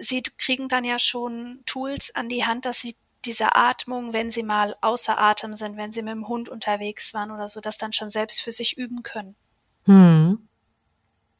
sie 0.00 0.22
kriegen 0.22 0.68
dann 0.68 0.84
ja 0.84 1.00
schon 1.00 1.64
Tools 1.66 2.14
an 2.14 2.28
die 2.28 2.46
Hand, 2.46 2.64
dass 2.64 2.78
sie 2.78 2.94
diese 3.24 3.56
Atmung, 3.56 4.12
wenn 4.12 4.30
sie 4.30 4.44
mal 4.44 4.76
außer 4.82 5.18
Atem 5.18 5.54
sind, 5.54 5.76
wenn 5.76 5.90
sie 5.90 6.02
mit 6.02 6.12
dem 6.12 6.28
Hund 6.28 6.48
unterwegs 6.48 7.12
waren 7.12 7.32
oder 7.32 7.48
so, 7.48 7.60
das 7.60 7.76
dann 7.76 7.92
schon 7.92 8.08
selbst 8.08 8.40
für 8.40 8.52
sich 8.52 8.78
üben 8.78 9.02
können. 9.02 9.34
Hm. 9.86 10.48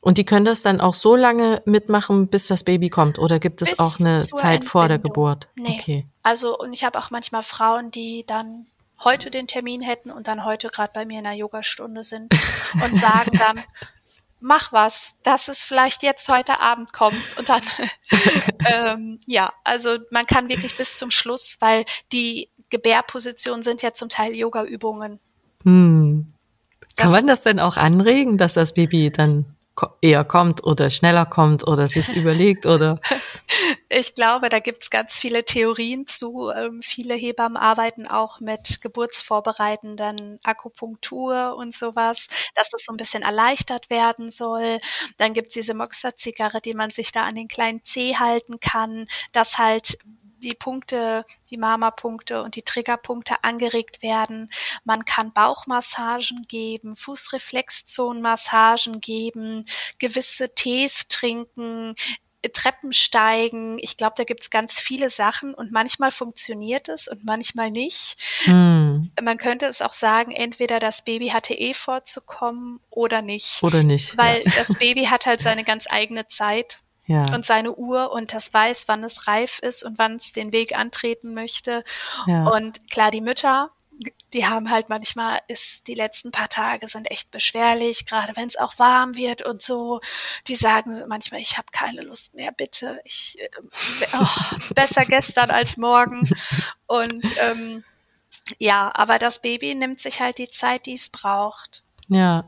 Und 0.08 0.16
die 0.16 0.24
können 0.24 0.46
das 0.46 0.62
dann 0.62 0.80
auch 0.80 0.94
so 0.94 1.16
lange 1.16 1.60
mitmachen, 1.66 2.28
bis 2.28 2.46
das 2.46 2.64
Baby 2.64 2.88
kommt? 2.88 3.18
Oder 3.18 3.38
gibt 3.38 3.60
es 3.60 3.72
bis 3.72 3.78
auch 3.78 4.00
eine 4.00 4.22
Zeit 4.22 4.64
vor 4.64 4.88
der 4.88 4.98
Geburt? 4.98 5.48
Nee. 5.54 5.76
Okay. 5.78 6.06
Also, 6.22 6.58
und 6.58 6.72
ich 6.72 6.82
habe 6.82 6.98
auch 6.98 7.10
manchmal 7.10 7.42
Frauen, 7.42 7.90
die 7.90 8.24
dann 8.26 8.68
heute 9.04 9.30
den 9.30 9.46
Termin 9.46 9.82
hätten 9.82 10.10
und 10.10 10.26
dann 10.26 10.46
heute 10.46 10.68
gerade 10.68 10.92
bei 10.94 11.04
mir 11.04 11.18
in 11.18 11.24
der 11.24 11.34
Yogastunde 11.34 12.04
sind 12.04 12.32
und 12.82 12.96
sagen 12.96 13.32
dann, 13.38 13.60
mach 14.40 14.72
was, 14.72 15.16
dass 15.24 15.48
es 15.48 15.62
vielleicht 15.62 16.02
jetzt 16.02 16.26
heute 16.30 16.58
Abend 16.58 16.94
kommt 16.94 17.36
und 17.38 17.50
dann 17.50 17.60
ähm, 18.66 19.18
ja, 19.26 19.52
also 19.62 19.98
man 20.10 20.24
kann 20.24 20.48
wirklich 20.48 20.74
bis 20.78 20.96
zum 20.96 21.10
Schluss, 21.10 21.58
weil 21.60 21.84
die 22.14 22.48
Gebärpositionen 22.70 23.62
sind 23.62 23.82
ja 23.82 23.92
zum 23.92 24.08
Teil 24.08 24.34
Yoga-Übungen. 24.34 25.20
Hm. 25.64 26.32
Kann 26.96 27.12
man 27.12 27.26
das 27.26 27.42
denn 27.42 27.60
auch 27.60 27.76
anregen, 27.76 28.38
dass 28.38 28.54
das 28.54 28.72
Baby 28.72 29.10
dann 29.10 29.54
eher 30.00 30.24
kommt 30.24 30.64
oder 30.64 30.90
schneller 30.90 31.26
kommt 31.26 31.66
oder 31.66 31.88
sich 31.88 32.12
überlegt 32.16 32.66
oder? 32.66 33.00
Ich 33.88 34.14
glaube, 34.14 34.48
da 34.48 34.58
gibt's 34.58 34.90
ganz 34.90 35.16
viele 35.16 35.44
Theorien 35.44 36.06
zu. 36.06 36.50
Ähm, 36.50 36.80
viele 36.82 37.14
Hebammen 37.14 37.56
arbeiten 37.56 38.06
auch 38.06 38.40
mit 38.40 38.80
geburtsvorbereitenden 38.82 40.38
Akupunktur 40.42 41.56
und 41.56 41.74
sowas, 41.74 42.28
dass 42.54 42.70
das 42.70 42.84
so 42.84 42.92
ein 42.92 42.96
bisschen 42.96 43.22
erleichtert 43.22 43.90
werden 43.90 44.30
soll. 44.30 44.78
Dann 45.16 45.32
gibt's 45.32 45.54
diese 45.54 45.74
Moxa-Zigarre, 45.74 46.60
die 46.60 46.74
man 46.74 46.90
sich 46.90 47.12
da 47.12 47.22
an 47.24 47.34
den 47.34 47.48
kleinen 47.48 47.84
Zeh 47.84 48.16
halten 48.16 48.60
kann, 48.60 49.06
dass 49.32 49.58
halt 49.58 49.98
die 50.42 50.54
Punkte, 50.54 51.24
die 51.50 51.56
Mama-Punkte 51.56 52.42
und 52.42 52.56
die 52.56 52.62
Triggerpunkte 52.62 53.36
angeregt 53.42 54.02
werden. 54.02 54.50
Man 54.84 55.04
kann 55.04 55.32
Bauchmassagen 55.32 56.46
geben, 56.48 56.96
Fußreflexzonenmassagen 56.96 59.00
geben, 59.00 59.64
gewisse 59.98 60.54
Tees 60.54 61.08
trinken, 61.08 61.94
Treppen 62.52 62.92
steigen. 62.92 63.78
Ich 63.80 63.96
glaube, 63.96 64.14
da 64.16 64.24
gibt's 64.24 64.50
ganz 64.50 64.80
viele 64.80 65.10
Sachen 65.10 65.54
und 65.54 65.72
manchmal 65.72 66.10
funktioniert 66.10 66.88
es 66.88 67.08
und 67.08 67.24
manchmal 67.24 67.70
nicht. 67.70 68.16
Hm. 68.44 69.10
Man 69.20 69.38
könnte 69.38 69.66
es 69.66 69.82
auch 69.82 69.92
sagen, 69.92 70.30
entweder 70.30 70.78
das 70.78 71.02
Baby 71.02 71.28
hatte 71.28 71.54
eh 71.54 71.74
vorzukommen 71.74 72.80
oder 72.90 73.22
nicht. 73.22 73.62
Oder 73.62 73.82
nicht. 73.82 74.16
Weil 74.16 74.42
ja. 74.44 74.52
das 74.56 74.78
Baby 74.78 75.06
hat 75.06 75.26
halt 75.26 75.40
seine 75.40 75.64
ganz 75.64 75.86
eigene 75.90 76.26
Zeit. 76.26 76.80
Ja. 77.08 77.22
und 77.34 77.44
seine 77.44 77.74
Uhr 77.74 78.12
und 78.12 78.32
das 78.32 78.52
weiß, 78.52 78.86
wann 78.86 79.02
es 79.02 79.26
reif 79.26 79.58
ist 79.60 79.82
und 79.82 79.98
wann 79.98 80.16
es 80.16 80.32
den 80.32 80.52
Weg 80.52 80.76
antreten 80.76 81.34
möchte. 81.34 81.82
Ja. 82.26 82.48
Und 82.48 82.90
klar, 82.90 83.10
die 83.10 83.22
Mütter 83.22 83.70
die 84.32 84.46
haben 84.46 84.70
halt 84.70 84.88
manchmal 84.88 85.40
ist 85.48 85.86
die 85.86 85.94
letzten 85.94 86.30
paar 86.30 86.48
Tage 86.48 86.86
sind 86.88 87.10
echt 87.10 87.30
beschwerlich, 87.30 88.06
gerade 88.06 88.36
wenn 88.36 88.46
es 88.46 88.56
auch 88.56 88.78
warm 88.78 89.16
wird 89.16 89.42
und 89.42 89.62
so. 89.62 90.00
Die 90.46 90.54
sagen 90.54 91.02
manchmal, 91.08 91.40
ich 91.40 91.56
habe 91.56 91.68
keine 91.72 92.02
Lust 92.02 92.34
mehr, 92.34 92.52
bitte. 92.52 93.00
Ich 93.04 93.36
äh, 93.40 93.48
oh, 94.12 94.56
besser 94.74 95.04
gestern 95.04 95.50
als 95.50 95.76
morgen. 95.76 96.28
Und 96.86 97.26
ähm, 97.40 97.84
ja, 98.58 98.90
aber 98.94 99.18
das 99.18 99.40
Baby 99.40 99.74
nimmt 99.74 100.00
sich 100.00 100.20
halt 100.20 100.38
die 100.38 100.48
Zeit, 100.48 100.86
die 100.86 100.94
es 100.94 101.10
braucht. 101.10 101.82
Ja. 102.08 102.44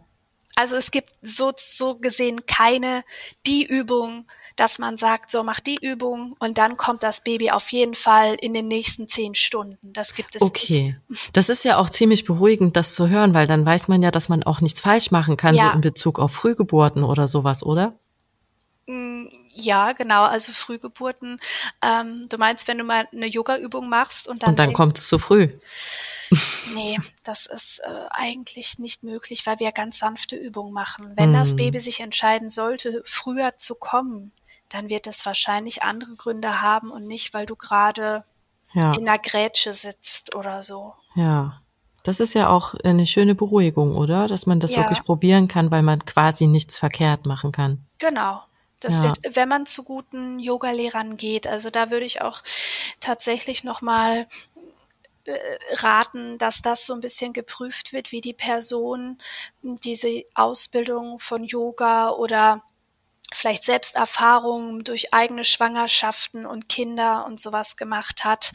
Also 0.54 0.76
es 0.76 0.90
gibt 0.90 1.10
so, 1.22 1.52
so 1.56 1.96
gesehen 1.96 2.44
keine 2.46 3.04
die 3.46 3.64
Übung, 3.64 4.26
dass 4.60 4.78
man 4.78 4.98
sagt, 4.98 5.30
so 5.30 5.42
mach 5.42 5.58
die 5.58 5.78
Übung 5.80 6.36
und 6.38 6.58
dann 6.58 6.76
kommt 6.76 7.02
das 7.02 7.22
Baby 7.22 7.50
auf 7.50 7.72
jeden 7.72 7.94
Fall 7.94 8.34
in 8.34 8.52
den 8.52 8.68
nächsten 8.68 9.08
zehn 9.08 9.34
Stunden. 9.34 9.94
Das 9.94 10.12
gibt 10.12 10.36
es 10.36 10.42
okay. 10.42 10.98
nicht. 11.08 11.30
Das 11.32 11.48
ist 11.48 11.64
ja 11.64 11.78
auch 11.78 11.88
ziemlich 11.88 12.26
beruhigend, 12.26 12.76
das 12.76 12.94
zu 12.94 13.08
hören, 13.08 13.32
weil 13.32 13.46
dann 13.46 13.64
weiß 13.64 13.88
man 13.88 14.02
ja, 14.02 14.10
dass 14.10 14.28
man 14.28 14.42
auch 14.42 14.60
nichts 14.60 14.80
falsch 14.80 15.10
machen 15.10 15.38
kann, 15.38 15.54
ja. 15.54 15.68
so 15.68 15.72
in 15.72 15.80
Bezug 15.80 16.18
auf 16.18 16.32
Frühgeburten 16.32 17.04
oder 17.04 17.26
sowas, 17.26 17.62
oder? 17.62 17.98
Mm, 18.86 19.28
ja, 19.48 19.92
genau. 19.92 20.24
Also 20.24 20.52
Frühgeburten. 20.52 21.40
Ähm, 21.80 22.26
du 22.28 22.36
meinst, 22.36 22.68
wenn 22.68 22.76
du 22.76 22.84
mal 22.84 23.08
eine 23.12 23.26
Yoga-Übung 23.26 23.88
machst 23.88 24.28
und 24.28 24.42
dann. 24.42 24.50
Und 24.50 24.58
dann 24.58 24.74
kommt 24.74 24.98
es 24.98 25.08
zu 25.08 25.18
früh. 25.18 25.48
Nee, 26.76 26.96
das 27.24 27.46
ist 27.46 27.80
äh, 27.80 28.06
eigentlich 28.10 28.78
nicht 28.78 29.02
möglich, 29.02 29.46
weil 29.46 29.58
wir 29.58 29.72
ganz 29.72 29.98
sanfte 29.98 30.36
Übungen 30.36 30.72
machen. 30.72 31.14
Wenn 31.16 31.32
mm. 31.32 31.34
das 31.34 31.56
Baby 31.56 31.80
sich 31.80 31.98
entscheiden 31.98 32.50
sollte, 32.50 33.02
früher 33.04 33.56
zu 33.56 33.74
kommen, 33.74 34.30
dann 34.70 34.88
wird 34.88 35.06
es 35.06 35.26
wahrscheinlich 35.26 35.82
andere 35.82 36.14
Gründe 36.16 36.62
haben 36.62 36.90
und 36.90 37.06
nicht, 37.06 37.34
weil 37.34 37.44
du 37.44 37.56
gerade 37.56 38.24
ja. 38.72 38.94
in 38.94 39.04
der 39.04 39.18
Grätsche 39.18 39.72
sitzt 39.72 40.34
oder 40.34 40.62
so. 40.62 40.94
Ja. 41.14 41.60
Das 42.02 42.18
ist 42.18 42.32
ja 42.32 42.48
auch 42.48 42.74
eine 42.82 43.04
schöne 43.04 43.34
Beruhigung, 43.34 43.94
oder? 43.94 44.26
Dass 44.26 44.46
man 44.46 44.58
das 44.58 44.72
ja. 44.72 44.78
wirklich 44.78 45.04
probieren 45.04 45.48
kann, 45.48 45.70
weil 45.70 45.82
man 45.82 46.04
quasi 46.06 46.46
nichts 46.46 46.78
verkehrt 46.78 47.26
machen 47.26 47.52
kann. 47.52 47.84
Genau. 47.98 48.42
Das 48.78 49.00
ja. 49.00 49.04
wird, 49.04 49.36
wenn 49.36 49.48
man 49.50 49.66
zu 49.66 49.84
guten 49.84 50.38
Yogalehrern 50.38 51.18
geht, 51.18 51.46
also 51.46 51.68
da 51.68 51.90
würde 51.90 52.06
ich 52.06 52.22
auch 52.22 52.42
tatsächlich 52.98 53.62
nochmal 53.64 54.26
äh, 55.24 55.36
raten, 55.74 56.38
dass 56.38 56.62
das 56.62 56.86
so 56.86 56.94
ein 56.94 57.00
bisschen 57.00 57.34
geprüft 57.34 57.92
wird, 57.92 58.10
wie 58.10 58.22
die 58.22 58.32
Person 58.32 59.18
diese 59.60 60.24
Ausbildung 60.34 61.18
von 61.18 61.44
Yoga 61.44 62.10
oder 62.10 62.62
vielleicht 63.32 63.64
Selbsterfahrungen 63.64 64.84
durch 64.84 65.14
eigene 65.14 65.44
Schwangerschaften 65.44 66.46
und 66.46 66.68
Kinder 66.68 67.24
und 67.26 67.40
sowas 67.40 67.76
gemacht 67.76 68.24
hat. 68.24 68.52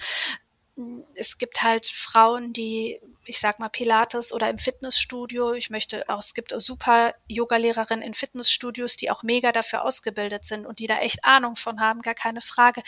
Es 1.13 1.37
gibt 1.37 1.63
halt 1.63 1.87
Frauen, 1.87 2.51
die, 2.51 2.99
ich 3.23 3.39
sag 3.39 3.59
mal, 3.59 3.69
Pilates 3.69 4.33
oder 4.33 4.49
im 4.49 4.59
Fitnessstudio, 4.59 5.53
ich 5.53 5.69
möchte 5.69 6.09
auch, 6.09 6.19
es 6.19 6.33
gibt 6.33 6.53
super 6.57 7.13
Yogalehrerinnen 7.27 8.03
in 8.03 8.13
Fitnessstudios, 8.13 8.97
die 8.97 9.09
auch 9.09 9.23
mega 9.23 9.53
dafür 9.53 9.83
ausgebildet 9.83 10.45
sind 10.45 10.65
und 10.65 10.79
die 10.79 10.87
da 10.87 10.99
echt 10.99 11.23
Ahnung 11.23 11.55
von 11.55 11.79
haben, 11.79 12.01
gar 12.01 12.15
keine 12.15 12.41
Frage. 12.41 12.83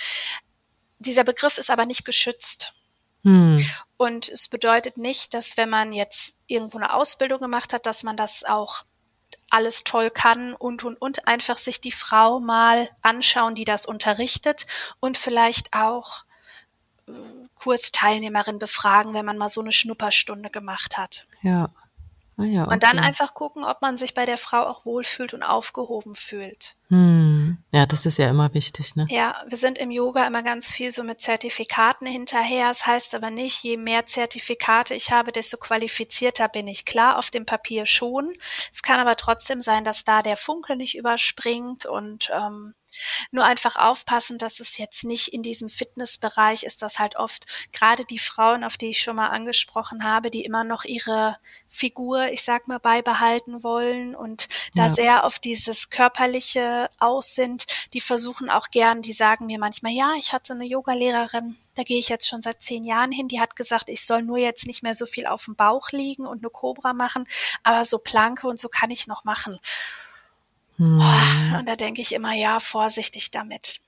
Dieser 1.00 1.24
Begriff 1.24 1.58
ist 1.58 1.70
aber 1.70 1.86
nicht 1.86 2.04
geschützt. 2.04 2.74
Hm. 3.24 3.58
Und 3.98 4.30
es 4.30 4.48
bedeutet 4.48 4.98
nicht, 4.98 5.34
dass 5.34 5.58
wenn 5.58 5.70
man 5.70 5.94
jetzt 5.94 6.36
irgendwo 6.46 6.78
eine 6.78 6.94
Ausbildung 6.94 7.40
gemacht 7.40 7.74
hat, 7.74 7.86
dass 7.86 8.04
man 8.04 8.18
das 8.18 8.44
auch 8.44 8.84
alles 9.50 9.84
toll 9.84 10.10
kann 10.10 10.54
und 10.54 10.84
und 10.84 11.02
und 11.02 11.28
einfach 11.28 11.58
sich 11.58 11.82
die 11.82 11.92
Frau 11.92 12.40
mal 12.40 12.90
anschauen, 13.02 13.56
die 13.56 13.66
das 13.66 13.86
unterrichtet 13.86 14.68
und 15.00 15.18
vielleicht 15.18 15.74
auch 15.74 16.26
äh, 17.08 17.12
Kursteilnehmerin 17.56 18.60
befragen, 18.60 19.14
wenn 19.14 19.26
man 19.26 19.38
mal 19.38 19.50
so 19.50 19.62
eine 19.62 19.72
Schnupperstunde 19.72 20.50
gemacht 20.50 20.98
hat. 20.98 21.28
Ja. 21.42 21.70
Ah 22.38 22.44
ja, 22.44 22.64
okay. 22.64 22.74
Und 22.74 22.84
dann 22.84 23.00
einfach 23.00 23.34
gucken, 23.34 23.64
ob 23.64 23.82
man 23.82 23.98
sich 23.98 24.14
bei 24.14 24.26
der 24.26 24.38
Frau 24.38 24.62
auch 24.64 24.86
wohlfühlt 24.86 25.34
und 25.34 25.42
aufgehoben 25.44 26.16
fühlt. 26.16 26.77
Hm. 26.90 27.58
Ja, 27.74 27.86
das 27.86 28.06
ist 28.06 28.18
ja 28.18 28.30
immer 28.30 28.54
wichtig, 28.54 28.96
ne? 28.96 29.06
Ja, 29.10 29.44
wir 29.48 29.58
sind 29.58 29.78
im 29.78 29.92
Yoga 29.92 30.26
immer 30.26 30.42
ganz 30.42 30.74
viel 30.74 30.92
so 30.92 31.04
mit 31.04 31.20
Zertifikaten 31.20 32.08
hinterher. 32.08 32.70
Das 32.70 32.86
heißt 32.86 33.14
aber 33.14 33.30
nicht, 33.30 33.62
je 33.64 33.76
mehr 33.76 34.06
Zertifikate 34.06 34.94
ich 34.94 35.12
habe, 35.12 35.34
desto 35.34 35.58
qualifizierter 35.58 36.48
bin 36.48 36.68
ich. 36.68 36.86
Klar, 36.86 37.18
auf 37.18 37.30
dem 37.30 37.46
Papier 37.46 37.86
schon. 37.86 38.32
Es 38.74 38.82
kann 38.82 39.02
aber 39.02 39.18
trotzdem 39.18 39.62
sein, 39.62 39.84
dass 39.84 40.06
da 40.06 40.22
der 40.22 40.38
Funke 40.38 40.78
nicht 40.78 40.98
überspringt 40.98 41.86
und 41.86 42.30
ähm, 42.34 42.74
nur 43.32 43.44
einfach 43.44 43.76
aufpassen, 43.76 44.38
dass 44.38 44.60
es 44.60 44.78
jetzt 44.78 45.04
nicht 45.04 45.30
in 45.30 45.44
diesem 45.44 45.70
Fitnessbereich 45.70 46.64
ist, 46.64 46.82
das 46.82 47.00
halt 47.00 47.18
oft 47.18 47.46
gerade 47.72 48.06
die 48.06 48.20
Frauen, 48.20 48.64
auf 48.64 48.78
die 48.78 48.90
ich 48.90 49.02
schon 49.02 49.16
mal 49.16 49.30
angesprochen 49.30 50.04
habe, 50.04 50.30
die 50.30 50.44
immer 50.44 50.64
noch 50.64 50.86
ihre 50.86 51.38
Figur, 51.68 52.30
ich 52.30 52.44
sag 52.44 52.68
mal, 52.68 52.80
beibehalten 52.80 53.64
wollen 53.64 54.16
und 54.16 54.48
da 54.76 54.84
ja. 54.84 54.90
sehr 54.90 55.24
auf 55.26 55.40
dieses 55.40 55.90
körperliche 55.90 56.77
aus 57.00 57.36
sind, 57.36 57.66
die 57.94 58.02
versuchen 58.02 58.50
auch 58.50 58.70
gern, 58.70 59.02
die 59.02 59.14
sagen 59.14 59.46
mir 59.46 59.60
manchmal, 59.60 59.92
ja, 59.92 60.14
ich 60.18 60.34
hatte 60.34 60.54
eine 60.54 60.66
Yogalehrerin, 60.66 61.58
da 61.76 61.84
gehe 61.84 62.00
ich 62.00 62.10
jetzt 62.10 62.28
schon 62.28 62.42
seit 62.42 62.62
zehn 62.62 62.84
Jahren 62.84 63.12
hin, 63.12 63.28
die 63.28 63.40
hat 63.40 63.56
gesagt, 63.56 63.90
ich 63.90 64.06
soll 64.06 64.24
nur 64.24 64.38
jetzt 64.38 64.66
nicht 64.66 64.84
mehr 64.84 64.96
so 64.96 65.06
viel 65.06 65.26
auf 65.26 65.46
dem 65.46 65.56
Bauch 65.56 65.92
liegen 65.92 66.26
und 66.26 66.40
eine 66.40 66.50
Cobra 66.50 66.94
machen, 66.94 67.28
aber 67.64 67.86
so 67.86 68.00
Planke 68.00 68.48
und 68.48 68.60
so 68.60 68.70
kann 68.70 68.92
ich 68.92 69.08
noch 69.08 69.24
machen. 69.24 69.60
Hm. 70.78 71.02
Und 71.58 71.68
da 71.68 71.76
denke 71.76 72.02
ich 72.02 72.14
immer, 72.14 72.34
ja, 72.34 72.60
vorsichtig 72.60 73.32
damit. 73.32 73.80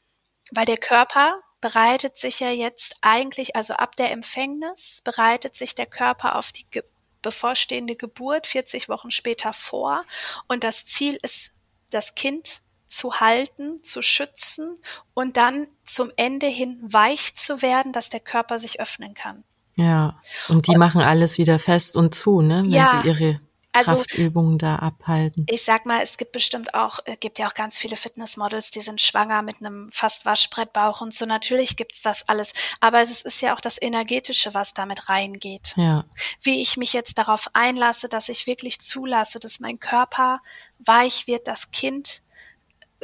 Weil 0.52 0.66
der 0.66 0.78
Körper 0.78 1.42
bereitet 1.62 2.18
sich 2.18 2.40
ja 2.40 2.50
jetzt 2.50 2.96
eigentlich, 3.02 3.56
also 3.56 3.74
ab 3.74 3.96
der 3.96 4.12
Empfängnis, 4.12 5.02
bereitet 5.04 5.56
sich 5.56 5.76
der 5.76 5.86
Körper 5.86 6.36
auf 6.36 6.52
die 6.52 6.66
ge 6.70 6.84
bevorstehende 7.22 7.98
Geburt 7.98 8.48
40 8.48 8.88
Wochen 8.88 9.12
später 9.12 9.52
vor. 9.52 10.06
Und 10.48 10.64
das 10.64 10.86
Ziel 10.86 11.20
ist, 11.22 11.52
das 11.90 12.16
Kind 12.16 12.62
zu 12.90 13.20
halten, 13.20 13.84
zu 13.84 14.02
schützen 14.02 14.78
und 15.14 15.38
dann 15.38 15.68
zum 15.84 16.12
Ende 16.16 16.48
hin 16.48 16.80
weich 16.82 17.36
zu 17.36 17.62
werden, 17.62 17.94
dass 17.94 18.10
der 18.10 18.20
Körper 18.20 18.60
sich 18.60 18.80
öffnen 18.80 19.14
kann. 19.14 19.44
Ja, 19.76 20.20
und 20.50 20.68
die 20.68 20.72
und, 20.72 20.80
machen 20.80 21.02
alles 21.02 21.38
wieder 21.38 21.58
fest 21.58 21.96
und 21.96 22.14
zu, 22.14 22.42
ne? 22.42 22.64
Wenn 22.64 22.72
ja, 22.72 23.02
sie 23.02 23.10
ihre 23.10 23.40
also, 23.72 23.96
Kraftübungen 23.96 24.58
da 24.58 24.78
abhalten. 24.78 25.46
Ich 25.48 25.64
sag 25.64 25.86
mal, 25.86 26.02
es 26.02 26.18
gibt 26.18 26.32
bestimmt 26.32 26.74
auch, 26.74 27.00
es 27.06 27.20
gibt 27.20 27.40
ja 27.40 27.48
auch 27.48 27.54
ganz 27.54 27.78
viele 27.78 27.96
Fitnessmodels, 27.96 28.72
die 28.72 28.82
sind 28.82 29.00
schwanger 29.00 29.42
mit 29.42 29.58
einem 29.60 29.90
fast 29.92 30.26
Waschbrettbauch 30.26 31.02
und 31.02 31.14
so. 31.14 31.26
Natürlich 31.26 31.78
gibt's 31.78 32.02
das 32.02 32.28
alles. 32.28 32.52
Aber 32.80 33.02
es 33.02 33.22
ist 33.22 33.42
ja 33.42 33.54
auch 33.56 33.62
das 33.62 33.82
Energetische, 33.82 34.54
was 34.54 34.74
damit 34.74 35.08
reingeht. 35.08 35.74
Ja. 35.78 36.06
Wie 36.42 36.62
ich 36.62 36.78
mich 36.78 36.94
jetzt 36.94 37.18
darauf 37.18 37.48
einlasse, 37.54 38.10
dass 38.10 38.30
ich 38.30 38.48
wirklich 38.48 38.82
zulasse, 38.82 39.40
dass 39.40 39.60
mein 39.60 39.80
Körper 39.80 40.42
weich 40.80 41.28
wird, 41.28 41.48
das 41.48 41.72
Kind 41.72 42.22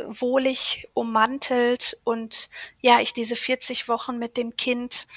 wohlig 0.08 0.89
ummantelt 0.93 1.97
und 2.03 2.49
ja, 2.81 2.99
ich 2.99 3.13
diese 3.13 3.36
40 3.36 3.88
Wochen 3.88 4.17
mit 4.17 4.38
dem 4.38 4.55
Kind 4.58 5.08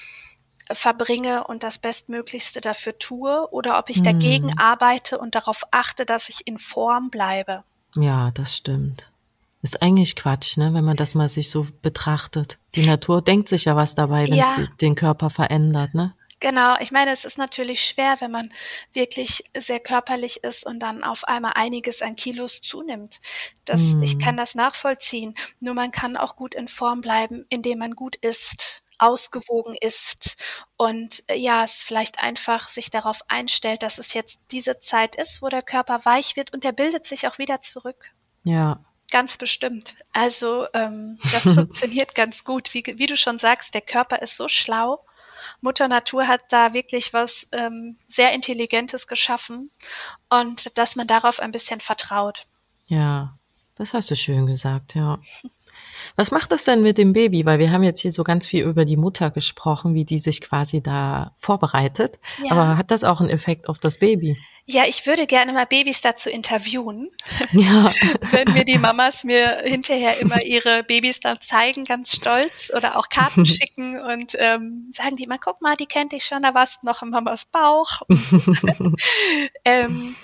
verbringe 0.71 1.45
und 1.45 1.63
das 1.63 1.79
Bestmöglichste 1.79 2.61
dafür 2.61 2.99
tue 2.99 3.49
oder 3.51 3.79
ob 3.79 3.91
ich 3.91 4.03
dagegen 4.03 4.51
hm. 4.51 4.59
arbeite 4.59 5.19
und 5.19 5.35
darauf 5.35 5.63
achte, 5.71 6.05
dass 6.05 6.29
ich 6.29 6.47
in 6.47 6.59
Form 6.59 7.11
bleibe. 7.11 7.65
Ja, 7.95 8.31
das 8.33 8.57
stimmt. 8.57 9.11
Ist 9.63 9.83
eigentlich 9.83 10.15
Quatsch, 10.15 10.57
ne, 10.57 10.73
wenn 10.75 10.85
man 10.85 10.97
das 10.97 11.15
mal 11.15 11.29
sich 11.29 11.51
so 11.51 11.67
betrachtet. 11.83 12.59
Die 12.75 12.87
Natur 12.87 13.23
denkt 13.23 13.49
sich 13.49 13.65
ja 13.65 13.75
was 13.75 13.95
dabei, 13.95 14.29
wenn 14.29 14.35
ja. 14.35 14.55
sie 14.57 14.69
den 14.81 14.95
Körper 14.95 15.31
verändert, 15.31 15.95
ne? 15.95 16.15
Genau, 16.41 16.77
ich 16.79 16.93
meine, 16.93 17.11
es 17.11 17.25
ist 17.25 17.37
natürlich 17.37 17.85
schwer, 17.85 18.17
wenn 18.21 18.31
man 18.31 18.53
wirklich 18.93 19.45
sehr 19.57 19.81
körperlich 19.81 20.45
ist 20.45 20.65
und 20.65 20.79
dann 20.79 21.03
auf 21.03 21.25
einmal 21.25 21.53
einiges 21.57 22.01
an 22.01 22.15
Kilos 22.15 22.61
zunimmt. 22.61 23.21
Das, 23.65 23.95
mm. 23.95 24.03
Ich 24.03 24.19
kann 24.19 24.37
das 24.37 24.55
nachvollziehen. 24.55 25.35
Nur 25.59 25.75
man 25.75 25.91
kann 25.91 26.17
auch 26.17 26.37
gut 26.37 26.55
in 26.55 26.69
Form 26.69 27.01
bleiben, 27.01 27.45
indem 27.49 27.81
man 27.81 27.97
gut 27.97 28.15
isst, 28.17 28.85
ausgewogen 28.99 29.77
ist 29.81 30.37
und 30.77 31.23
äh, 31.29 31.37
ja, 31.37 31.65
es 31.65 31.83
vielleicht 31.83 32.19
einfach 32.21 32.69
sich 32.69 32.91
darauf 32.91 33.23
einstellt, 33.29 33.83
dass 33.83 33.99
es 33.99 34.13
jetzt 34.13 34.41
diese 34.51 34.79
Zeit 34.79 35.15
ist, 35.15 35.41
wo 35.41 35.49
der 35.49 35.63
Körper 35.63 36.05
weich 36.05 36.37
wird 36.37 36.53
und 36.53 36.65
der 36.65 36.73
bildet 36.73 37.05
sich 37.05 37.27
auch 37.27 37.39
wieder 37.39 37.61
zurück. 37.61 38.13
Ja. 38.45 38.85
Ganz 39.11 39.39
bestimmt. 39.39 39.95
Also 40.13 40.67
ähm, 40.75 41.19
das 41.33 41.45
funktioniert 41.45 42.15
ganz 42.15 42.45
gut. 42.45 42.75
Wie, 42.75 42.85
wie 42.85 43.07
du 43.07 43.17
schon 43.17 43.39
sagst, 43.39 43.73
der 43.73 43.81
Körper 43.81 44.21
ist 44.21 44.37
so 44.37 44.49
schlau. 44.49 45.03
Mutter 45.61 45.89
Natur 45.89 46.27
hat 46.29 46.43
da 46.51 46.73
wirklich 46.73 47.13
was 47.13 47.47
ähm, 47.53 47.97
sehr 48.07 48.33
Intelligentes 48.33 49.07
geschaffen 49.07 49.71
und 50.29 50.77
dass 50.79 50.97
man 50.97 51.07
darauf 51.07 51.41
ein 51.41 51.53
bisschen 51.53 51.81
vertraut. 51.81 52.47
Ja, 52.87 53.39
das 53.75 53.95
hast 53.95 54.11
du 54.11 54.17
schön 54.17 54.47
gesagt, 54.47 54.95
ja. 54.95 55.19
Was 56.17 56.31
macht 56.31 56.53
das 56.53 56.65
denn 56.65 56.83
mit 56.83 56.99
dem 56.99 57.13
Baby? 57.13 57.45
Weil 57.47 57.59
wir 57.59 57.73
haben 57.73 57.83
jetzt 57.83 58.01
hier 58.01 58.13
so 58.13 58.25
ganz 58.25 58.47
viel 58.47 58.65
über 58.65 58.85
die 58.85 58.97
Mutter 58.97 59.31
gesprochen, 59.31 59.95
wie 59.95 60.05
die 60.05 60.19
sich 60.19 60.41
quasi 60.41 60.83
da 60.83 61.33
vorbereitet. 61.37 62.19
Ja. 62.45 62.53
Aber 62.53 62.77
hat 62.77 62.91
das 62.91 63.05
auch 63.05 63.21
einen 63.21 63.31
Effekt 63.31 63.69
auf 63.69 63.79
das 63.79 63.99
Baby? 63.99 64.37
Ja, 64.71 64.85
ich 64.87 65.07
würde 65.07 65.27
gerne 65.27 65.55
mal 65.55 65.65
Babys 65.65 66.03
dazu 66.03 66.29
interviewen. 66.29 67.11
Ja. 67.53 67.91
Wenn 68.31 68.53
mir 68.53 68.65
die 68.65 68.77
Mamas 68.77 69.25
mir 69.25 69.63
hinterher 69.65 70.19
immer 70.21 70.43
ihre 70.43 70.83
Babys 70.83 71.21
dann 71.21 71.41
zeigen, 71.41 71.85
ganz 71.85 72.13
stolz 72.15 72.71
oder 72.77 72.99
auch 72.99 73.09
Karten 73.09 73.47
schicken 73.47 73.99
und 73.99 74.37
ähm, 74.39 74.91
sagen 74.93 75.17
die 75.17 75.27
mal, 75.27 75.39
guck 75.39 75.63
mal, 75.63 75.77
die 75.77 75.87
kennt 75.87 76.13
ich 76.13 76.27
schon, 76.27 76.43
da 76.43 76.53
warst 76.53 76.83
du 76.83 76.87
noch 76.87 77.03
in 77.03 77.09
Mamas 77.09 77.47
Bauch. 77.47 78.03
ähm, 79.65 80.15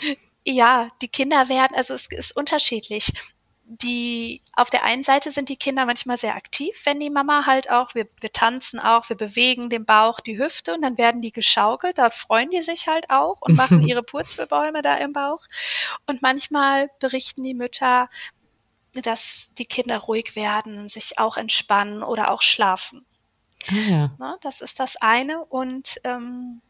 ja, 0.45 0.89
die 1.01 1.09
Kinder 1.09 1.49
werden, 1.49 1.75
also 1.75 1.95
es 1.95 2.07
ist 2.11 2.37
unterschiedlich 2.37 3.11
die 3.67 4.43
auf 4.55 4.69
der 4.69 4.85
einen 4.85 5.03
Seite 5.03 5.31
sind 5.31 5.49
die 5.49 5.57
Kinder 5.57 5.87
manchmal 5.87 6.19
sehr 6.19 6.37
aktiv, 6.37 6.79
wenn 6.85 7.01
die 7.01 7.11
Mama 7.11 7.47
halt 7.47 7.71
auch, 7.71 7.95
wir, 7.95 8.07
wir 8.21 8.33
tanzen 8.33 8.79
auch, 8.79 9.09
wir 9.09 9.17
bewegen 9.17 9.71
den 9.71 9.87
Bauch, 9.87 10.21
die 10.21 10.39
Hüfte 10.39 10.75
und 10.75 10.83
dann 10.83 10.99
werden 10.99 11.23
die 11.23 11.33
geschaukelt, 11.33 11.97
da 11.99 12.11
freuen 12.11 12.51
die 12.51 12.61
sich 12.61 12.87
halt 12.87 13.09
auch 13.09 13.41
und 13.41 13.57
machen 13.57 13.81
ihre 13.87 14.03
Purzelbäume 14.03 14.83
da 14.83 14.97
im 14.97 15.13
Bauch. 15.13 15.47
Und 16.07 16.21
manchmal 16.21 16.91
berichten 17.01 17.43
die 17.43 17.55
Mütter, 17.55 18.09
dass 18.93 19.51
die 19.59 19.67
Kinder 19.67 19.99
ruhig 19.99 20.37
werden, 20.37 20.87
sich 20.89 21.19
auch 21.19 21.37
entspannen 21.37 22.03
oder 22.03 22.31
auch 22.31 22.43
schlafen. 22.43 23.07
Ah, 23.69 23.91
ja. 23.91 24.15
Na, 24.19 24.37
das 24.43 24.61
ist 24.61 24.79
das 24.79 24.97
eine. 24.97 25.45
Und 25.45 26.01
ähm, 26.05 26.61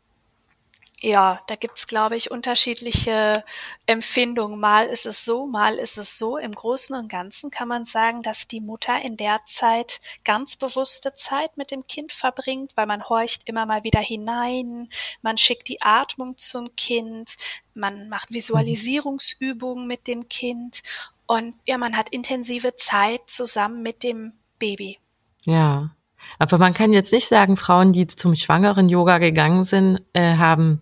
ja, 1.05 1.43
da 1.49 1.55
gibt's, 1.55 1.87
glaube 1.87 2.17
ich, 2.17 2.31
unterschiedliche 2.31 3.45
Empfindungen. 3.85 4.59
Mal 4.59 4.87
ist 4.87 5.05
es 5.05 5.27
so, 5.27 5.47
mal 5.47 5.75
ist 5.75 5.99
es 5.99 6.17
so. 6.17 6.39
Im 6.39 6.53
Großen 6.53 6.97
und 6.97 7.09
Ganzen 7.09 7.51
kann 7.51 7.69
man 7.69 7.85
sagen, 7.85 8.23
dass 8.23 8.49
die 8.49 8.63
Mutter 8.63 9.03
in 9.03 9.19
der 9.19 9.43
Zeit 9.45 10.01
ganz 10.25 10.57
bewusste 10.57 11.13
Zeit 11.13 11.59
mit 11.59 11.71
dem 11.71 11.87
Kind 11.87 12.11
verbringt, 12.11 12.73
weil 12.77 12.87
man 12.87 13.07
horcht 13.07 13.43
immer 13.45 13.67
mal 13.67 13.85
wieder 13.85 14.01
hinein, 14.01 14.89
man 15.21 15.37
schickt 15.37 15.69
die 15.69 15.83
Atmung 15.83 16.39
zum 16.39 16.75
Kind, 16.75 17.37
man 17.75 18.09
macht 18.09 18.33
Visualisierungsübungen 18.33 19.87
mit 19.87 20.07
dem 20.07 20.31
Kind 20.31 20.81
und 21.27 21.55
ja, 21.67 21.77
man 21.77 21.99
hat 21.99 22.09
intensive 22.09 22.77
Zeit 22.77 23.29
zusammen 23.29 23.83
mit 23.83 24.03
dem 24.05 24.33
Baby. 24.59 24.99
Ja. 25.45 25.95
Aber 26.39 26.59
man 26.59 26.75
kann 26.75 26.93
jetzt 26.93 27.13
nicht 27.13 27.29
sagen, 27.29 27.57
Frauen, 27.57 27.93
die 27.93 28.07
zum 28.07 28.37
schwangeren 28.37 28.89
Yoga 28.89 29.19
gegangen 29.19 29.65
sind, 29.65 30.01
äh, 30.13 30.37
haben 30.37 30.81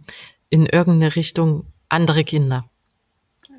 in 0.51 0.67
irgendeine 0.67 1.15
Richtung 1.17 1.67
andere 1.89 2.25
Kinder. 2.25 2.65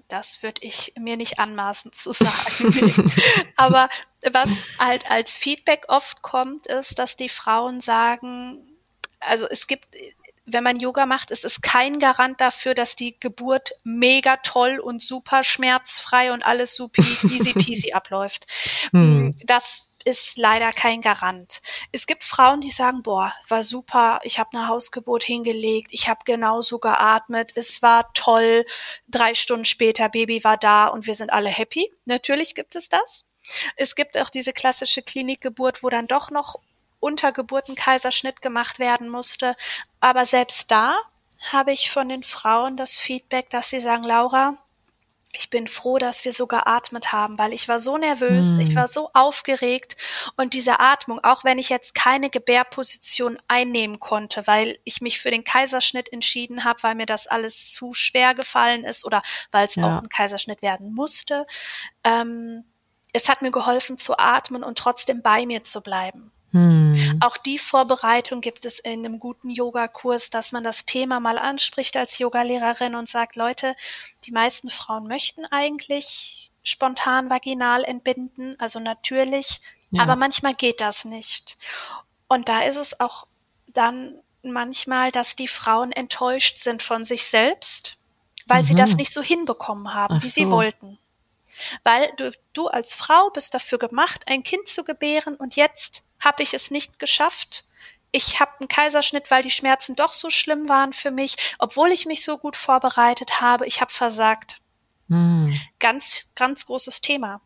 Das 0.07 0.43
würde 0.43 0.61
ich 0.61 0.93
mir 0.99 1.17
nicht 1.17 1.39
anmaßen 1.39 1.91
zu 1.91 2.11
sagen. 2.11 3.11
Aber 3.55 3.89
was 4.31 4.49
halt 4.77 5.09
als 5.09 5.37
Feedback 5.37 5.85
oft 5.87 6.21
kommt, 6.21 6.67
ist, 6.67 6.99
dass 6.99 7.15
die 7.15 7.29
Frauen 7.29 7.81
sagen, 7.81 8.59
also 9.19 9.47
es 9.49 9.65
gibt, 9.65 9.87
wenn 10.45 10.63
man 10.63 10.79
Yoga 10.79 11.05
macht, 11.05 11.31
ist 11.31 11.45
es 11.45 11.61
kein 11.61 11.99
Garant 11.99 12.39
dafür, 12.41 12.75
dass 12.75 12.95
die 12.95 13.19
Geburt 13.19 13.71
mega 13.83 14.37
toll 14.37 14.79
und 14.79 15.01
super 15.01 15.43
schmerzfrei 15.43 16.33
und 16.33 16.45
alles 16.45 16.75
super 16.75 17.01
easy 17.23 17.53
peasy 17.53 17.93
abläuft. 17.93 18.45
Hm. 18.91 19.33
Das 19.45 19.92
ist 20.05 20.37
leider 20.37 20.71
kein 20.71 21.01
Garant. 21.01 21.61
Es 21.91 22.07
gibt 22.07 22.23
Frauen, 22.23 22.61
die 22.61 22.71
sagen, 22.71 23.03
boah, 23.03 23.33
war 23.47 23.63
super, 23.63 24.19
ich 24.23 24.39
habe 24.39 24.57
eine 24.57 24.67
Hausgeburt 24.67 25.23
hingelegt, 25.23 25.89
ich 25.91 26.09
habe 26.09 26.21
genauso 26.25 26.79
geatmet, 26.79 27.51
es 27.55 27.81
war 27.81 28.11
toll, 28.13 28.65
drei 29.07 29.33
Stunden 29.33 29.65
später, 29.65 30.09
Baby 30.09 30.43
war 30.43 30.57
da 30.57 30.87
und 30.87 31.07
wir 31.07 31.15
sind 31.15 31.31
alle 31.31 31.49
happy. 31.49 31.91
Natürlich 32.05 32.55
gibt 32.55 32.75
es 32.75 32.89
das. 32.89 33.25
Es 33.75 33.95
gibt 33.95 34.17
auch 34.17 34.29
diese 34.29 34.53
klassische 34.53 35.01
Klinikgeburt, 35.01 35.83
wo 35.83 35.89
dann 35.89 36.07
doch 36.07 36.31
noch 36.31 36.55
unter 36.99 37.31
Geburtenkaiserschnitt 37.33 38.41
gemacht 38.41 38.79
werden 38.79 39.09
musste. 39.09 39.55
Aber 39.99 40.25
selbst 40.25 40.71
da 40.71 40.95
habe 41.51 41.73
ich 41.73 41.91
von 41.91 42.07
den 42.07 42.23
Frauen 42.23 42.77
das 42.77 42.97
Feedback, 42.97 43.49
dass 43.49 43.69
sie 43.69 43.81
sagen, 43.81 44.03
Laura, 44.03 44.57
ich 45.35 45.49
bin 45.49 45.67
froh, 45.67 45.97
dass 45.97 46.25
wir 46.25 46.33
so 46.33 46.47
geatmet 46.47 47.11
haben, 47.11 47.37
weil 47.39 47.53
ich 47.53 47.67
war 47.67 47.79
so 47.79 47.97
nervös, 47.97 48.53
hm. 48.53 48.59
ich 48.59 48.75
war 48.75 48.87
so 48.87 49.09
aufgeregt 49.13 49.97
und 50.37 50.53
diese 50.53 50.79
Atmung, 50.79 51.19
auch 51.23 51.43
wenn 51.43 51.57
ich 51.57 51.69
jetzt 51.69 51.95
keine 51.95 52.29
Gebärposition 52.29 53.37
einnehmen 53.47 53.99
konnte, 53.99 54.45
weil 54.45 54.77
ich 54.83 55.01
mich 55.01 55.19
für 55.19 55.31
den 55.31 55.43
Kaiserschnitt 55.43 56.13
entschieden 56.13 56.63
habe, 56.63 56.83
weil 56.83 56.95
mir 56.95 57.07
das 57.07 57.27
alles 57.27 57.71
zu 57.71 57.93
schwer 57.93 58.35
gefallen 58.35 58.83
ist 58.83 59.05
oder 59.05 59.23
weil 59.51 59.65
es 59.65 59.75
ja. 59.75 59.83
auch 59.83 60.03
ein 60.03 60.09
Kaiserschnitt 60.09 60.61
werden 60.61 60.93
musste, 60.93 61.47
ähm, 62.03 62.65
es 63.13 63.29
hat 63.29 63.41
mir 63.41 63.51
geholfen 63.51 63.97
zu 63.97 64.17
atmen 64.17 64.63
und 64.63 64.77
trotzdem 64.77 65.21
bei 65.21 65.45
mir 65.45 65.63
zu 65.63 65.81
bleiben. 65.81 66.32
Hm. 66.53 67.17
Auch 67.19 67.35
die 67.37 67.57
Vorbereitung 67.57 68.39
gibt 68.39 68.65
es 68.65 68.77
in 68.77 69.05
einem 69.05 69.19
guten 69.19 69.49
Yogakurs, 69.49 70.29
dass 70.29 70.51
man 70.51 70.63
das 70.63 70.85
Thema 70.85 71.19
mal 71.19 71.39
anspricht 71.39 71.97
als 71.97 72.19
Yogalehrerin 72.19 72.93
und 72.93 73.09
sagt, 73.09 73.35
Leute, 73.35 73.75
die 74.25 74.31
meisten 74.31 74.69
Frauen 74.69 75.07
möchten 75.07 75.45
eigentlich 75.45 76.51
spontan 76.61 77.31
vaginal 77.31 77.83
entbinden, 77.83 78.55
also 78.59 78.79
natürlich, 78.79 79.61
ja. 79.89 80.03
aber 80.03 80.15
manchmal 80.15 80.53
geht 80.53 80.79
das 80.79 81.05
nicht. 81.05 81.57
Und 82.27 82.47
da 82.47 82.61
ist 82.61 82.77
es 82.77 82.99
auch 82.99 83.27
dann 83.67 84.13
manchmal, 84.43 85.11
dass 85.11 85.35
die 85.35 85.47
Frauen 85.47 85.91
enttäuscht 85.91 86.59
sind 86.59 86.83
von 86.83 87.03
sich 87.03 87.25
selbst, 87.25 87.97
weil 88.45 88.61
mhm. 88.61 88.67
sie 88.67 88.75
das 88.75 88.93
nicht 88.95 89.11
so 89.11 89.23
hinbekommen 89.23 89.95
haben, 89.95 90.17
Ach 90.19 90.23
wie 90.23 90.27
so. 90.27 90.33
sie 90.33 90.49
wollten. 90.49 90.99
Weil 91.83 92.11
du, 92.17 92.31
du 92.53 92.67
als 92.67 92.93
Frau 92.93 93.31
bist 93.31 93.55
dafür 93.55 93.79
gemacht, 93.79 94.23
ein 94.27 94.43
Kind 94.43 94.67
zu 94.67 94.83
gebären 94.83 95.35
und 95.35 95.55
jetzt 95.55 96.02
habe 96.23 96.43
ich 96.43 96.53
es 96.53 96.71
nicht 96.71 96.99
geschafft. 96.99 97.65
Ich 98.11 98.39
habe 98.39 98.51
einen 98.59 98.67
Kaiserschnitt, 98.67 99.31
weil 99.31 99.41
die 99.41 99.49
Schmerzen 99.49 99.95
doch 99.95 100.13
so 100.13 100.29
schlimm 100.29 100.69
waren 100.69 100.93
für 100.93 101.11
mich, 101.11 101.35
obwohl 101.57 101.89
ich 101.89 102.05
mich 102.05 102.23
so 102.23 102.37
gut 102.37 102.55
vorbereitet 102.55 103.41
habe. 103.41 103.65
Ich 103.65 103.81
habe 103.81 103.91
versagt. 103.91 104.59
Hm. 105.09 105.59
Ganz, 105.79 106.31
ganz 106.35 106.65
großes 106.65 107.01
Thema. 107.01 107.41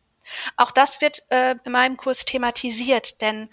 Auch 0.57 0.71
das 0.71 1.01
wird 1.01 1.23
äh, 1.29 1.55
in 1.63 1.71
meinem 1.71 1.97
Kurs 1.97 2.25
thematisiert, 2.25 3.21
denn 3.21 3.49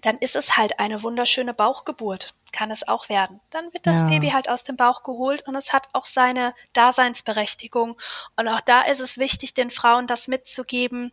dann 0.00 0.18
ist 0.18 0.36
es 0.36 0.56
halt 0.56 0.78
eine 0.78 1.02
wunderschöne 1.02 1.54
Bauchgeburt. 1.54 2.34
Kann 2.50 2.70
es 2.70 2.86
auch 2.86 3.08
werden. 3.08 3.40
Dann 3.50 3.72
wird 3.72 3.86
das 3.86 4.00
ja. 4.02 4.08
Baby 4.08 4.30
halt 4.30 4.48
aus 4.48 4.64
dem 4.64 4.76
Bauch 4.76 5.04
geholt 5.04 5.46
und 5.46 5.54
es 5.54 5.72
hat 5.72 5.88
auch 5.92 6.04
seine 6.04 6.54
Daseinsberechtigung. 6.74 7.98
Und 8.36 8.48
auch 8.48 8.60
da 8.60 8.82
ist 8.82 9.00
es 9.00 9.16
wichtig, 9.16 9.54
den 9.54 9.70
Frauen 9.70 10.06
das 10.06 10.28
mitzugeben. 10.28 11.12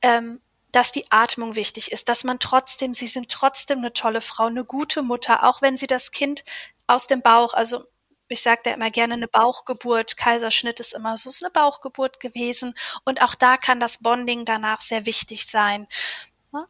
Ähm, 0.00 0.40
dass 0.72 0.90
die 0.90 1.04
Atmung 1.10 1.54
wichtig 1.54 1.92
ist, 1.92 2.08
dass 2.08 2.24
man 2.24 2.38
trotzdem, 2.38 2.94
sie 2.94 3.06
sind 3.06 3.28
trotzdem 3.30 3.78
eine 3.78 3.92
tolle 3.92 4.22
Frau, 4.22 4.46
eine 4.46 4.64
gute 4.64 5.02
Mutter, 5.02 5.44
auch 5.44 5.62
wenn 5.62 5.76
sie 5.76 5.86
das 5.86 6.10
Kind 6.10 6.44
aus 6.86 7.06
dem 7.06 7.22
Bauch, 7.22 7.54
also 7.54 7.84
ich 8.28 8.40
sage 8.40 8.62
da 8.64 8.72
immer 8.72 8.90
gerne 8.90 9.14
eine 9.14 9.28
Bauchgeburt, 9.28 10.16
Kaiserschnitt 10.16 10.80
ist 10.80 10.94
immer 10.94 11.16
so, 11.18 11.28
ist 11.28 11.44
eine 11.44 11.50
Bauchgeburt 11.50 12.18
gewesen 12.18 12.74
und 13.04 13.20
auch 13.22 13.34
da 13.34 13.58
kann 13.58 13.78
das 13.78 13.98
Bonding 13.98 14.46
danach 14.46 14.80
sehr 14.80 15.04
wichtig 15.04 15.46
sein. 15.46 15.86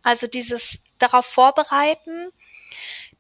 Also 0.02 0.26
dieses 0.26 0.80
darauf 0.98 1.26
vorbereiten, 1.26 2.30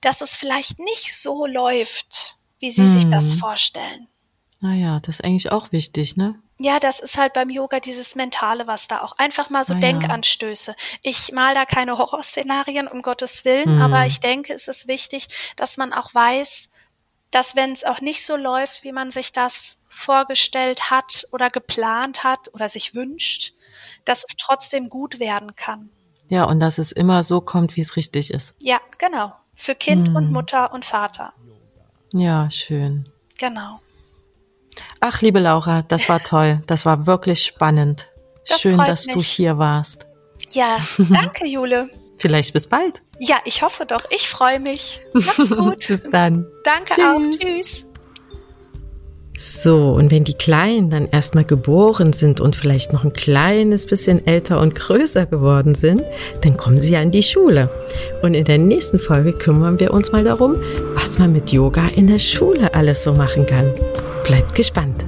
dass 0.00 0.20
es 0.20 0.34
vielleicht 0.34 0.78
nicht 0.80 1.16
so 1.16 1.46
läuft, 1.46 2.38
wie 2.58 2.70
sie 2.70 2.82
hm. 2.82 2.92
sich 2.92 3.08
das 3.08 3.32
hm. 3.32 3.38
vorstellen. 3.38 4.08
Naja, 4.60 5.00
das 5.00 5.16
ist 5.16 5.24
eigentlich 5.24 5.50
auch 5.50 5.72
wichtig, 5.72 6.16
ne? 6.16 6.40
Ja, 6.62 6.78
das 6.78 7.00
ist 7.00 7.18
halt 7.18 7.32
beim 7.32 7.50
Yoga 7.50 7.80
dieses 7.80 8.14
Mentale, 8.14 8.68
was 8.68 8.86
da 8.86 9.02
auch 9.02 9.18
einfach 9.18 9.50
mal 9.50 9.64
so 9.64 9.74
ah, 9.74 9.78
Denkanstöße. 9.78 10.76
Ich 11.02 11.32
mal 11.32 11.54
da 11.54 11.64
keine 11.64 11.98
Horrorszenarien, 11.98 12.86
um 12.86 13.02
Gottes 13.02 13.44
Willen, 13.44 13.76
mhm. 13.76 13.82
aber 13.82 14.06
ich 14.06 14.20
denke, 14.20 14.52
es 14.54 14.68
ist 14.68 14.86
wichtig, 14.86 15.26
dass 15.56 15.76
man 15.76 15.92
auch 15.92 16.14
weiß, 16.14 16.68
dass 17.32 17.56
wenn 17.56 17.72
es 17.72 17.82
auch 17.82 18.00
nicht 18.00 18.24
so 18.24 18.36
läuft, 18.36 18.84
wie 18.84 18.92
man 18.92 19.10
sich 19.10 19.32
das 19.32 19.78
vorgestellt 19.88 20.88
hat 20.88 21.26
oder 21.32 21.50
geplant 21.50 22.22
hat 22.22 22.54
oder 22.54 22.68
sich 22.68 22.94
wünscht, 22.94 23.54
dass 24.04 24.18
es 24.22 24.36
trotzdem 24.36 24.88
gut 24.88 25.18
werden 25.18 25.56
kann. 25.56 25.90
Ja, 26.28 26.44
und 26.44 26.60
dass 26.60 26.78
es 26.78 26.92
immer 26.92 27.24
so 27.24 27.40
kommt, 27.40 27.74
wie 27.74 27.80
es 27.80 27.96
richtig 27.96 28.30
ist. 28.30 28.54
Ja, 28.60 28.80
genau. 28.98 29.32
Für 29.52 29.74
Kind 29.74 30.10
mhm. 30.10 30.16
und 30.16 30.32
Mutter 30.32 30.72
und 30.72 30.84
Vater. 30.84 31.32
Ja, 32.12 32.48
schön. 32.50 33.08
Genau. 33.36 33.80
Ach, 35.00 35.20
liebe 35.20 35.40
Laura, 35.40 35.82
das 35.82 36.08
war 36.08 36.22
toll. 36.22 36.60
Das 36.66 36.84
war 36.86 37.06
wirklich 37.06 37.42
spannend. 37.44 38.08
Das 38.48 38.60
Schön, 38.60 38.76
dass 38.78 39.06
mich. 39.06 39.14
du 39.14 39.20
hier 39.22 39.58
warst. 39.58 40.06
Ja, 40.52 40.76
danke, 41.10 41.46
Jule. 41.46 41.88
Vielleicht 42.18 42.52
bis 42.52 42.66
bald. 42.66 43.02
Ja, 43.18 43.36
ich 43.44 43.62
hoffe 43.62 43.84
doch. 43.86 44.04
Ich 44.10 44.28
freue 44.28 44.60
mich. 44.60 45.00
Mach's 45.12 45.50
gut. 45.56 45.88
bis 45.88 46.04
dann. 46.04 46.46
Danke 46.64 46.94
Tschüss. 46.94 47.04
auch. 47.04 47.38
Tschüss. 47.38 47.86
So, 49.34 49.92
und 49.92 50.10
wenn 50.10 50.24
die 50.24 50.34
Kleinen 50.34 50.90
dann 50.90 51.06
erstmal 51.06 51.44
geboren 51.44 52.12
sind 52.12 52.40
und 52.40 52.54
vielleicht 52.54 52.92
noch 52.92 53.02
ein 53.02 53.14
kleines 53.14 53.86
bisschen 53.86 54.24
älter 54.26 54.60
und 54.60 54.74
größer 54.74 55.24
geworden 55.26 55.74
sind, 55.74 56.02
dann 56.42 56.56
kommen 56.56 56.78
sie 56.80 56.92
ja 56.92 57.00
in 57.00 57.10
die 57.10 57.22
Schule. 57.22 57.70
Und 58.22 58.34
in 58.34 58.44
der 58.44 58.58
nächsten 58.58 58.98
Folge 58.98 59.32
kümmern 59.32 59.80
wir 59.80 59.92
uns 59.94 60.12
mal 60.12 60.22
darum, 60.22 60.56
was 60.94 61.18
man 61.18 61.32
mit 61.32 61.50
Yoga 61.50 61.88
in 61.88 62.08
der 62.08 62.18
Schule 62.18 62.74
alles 62.74 63.02
so 63.02 63.14
machen 63.14 63.46
kann. 63.46 63.72
Bleibt 64.24 64.54
gespannt. 64.54 65.04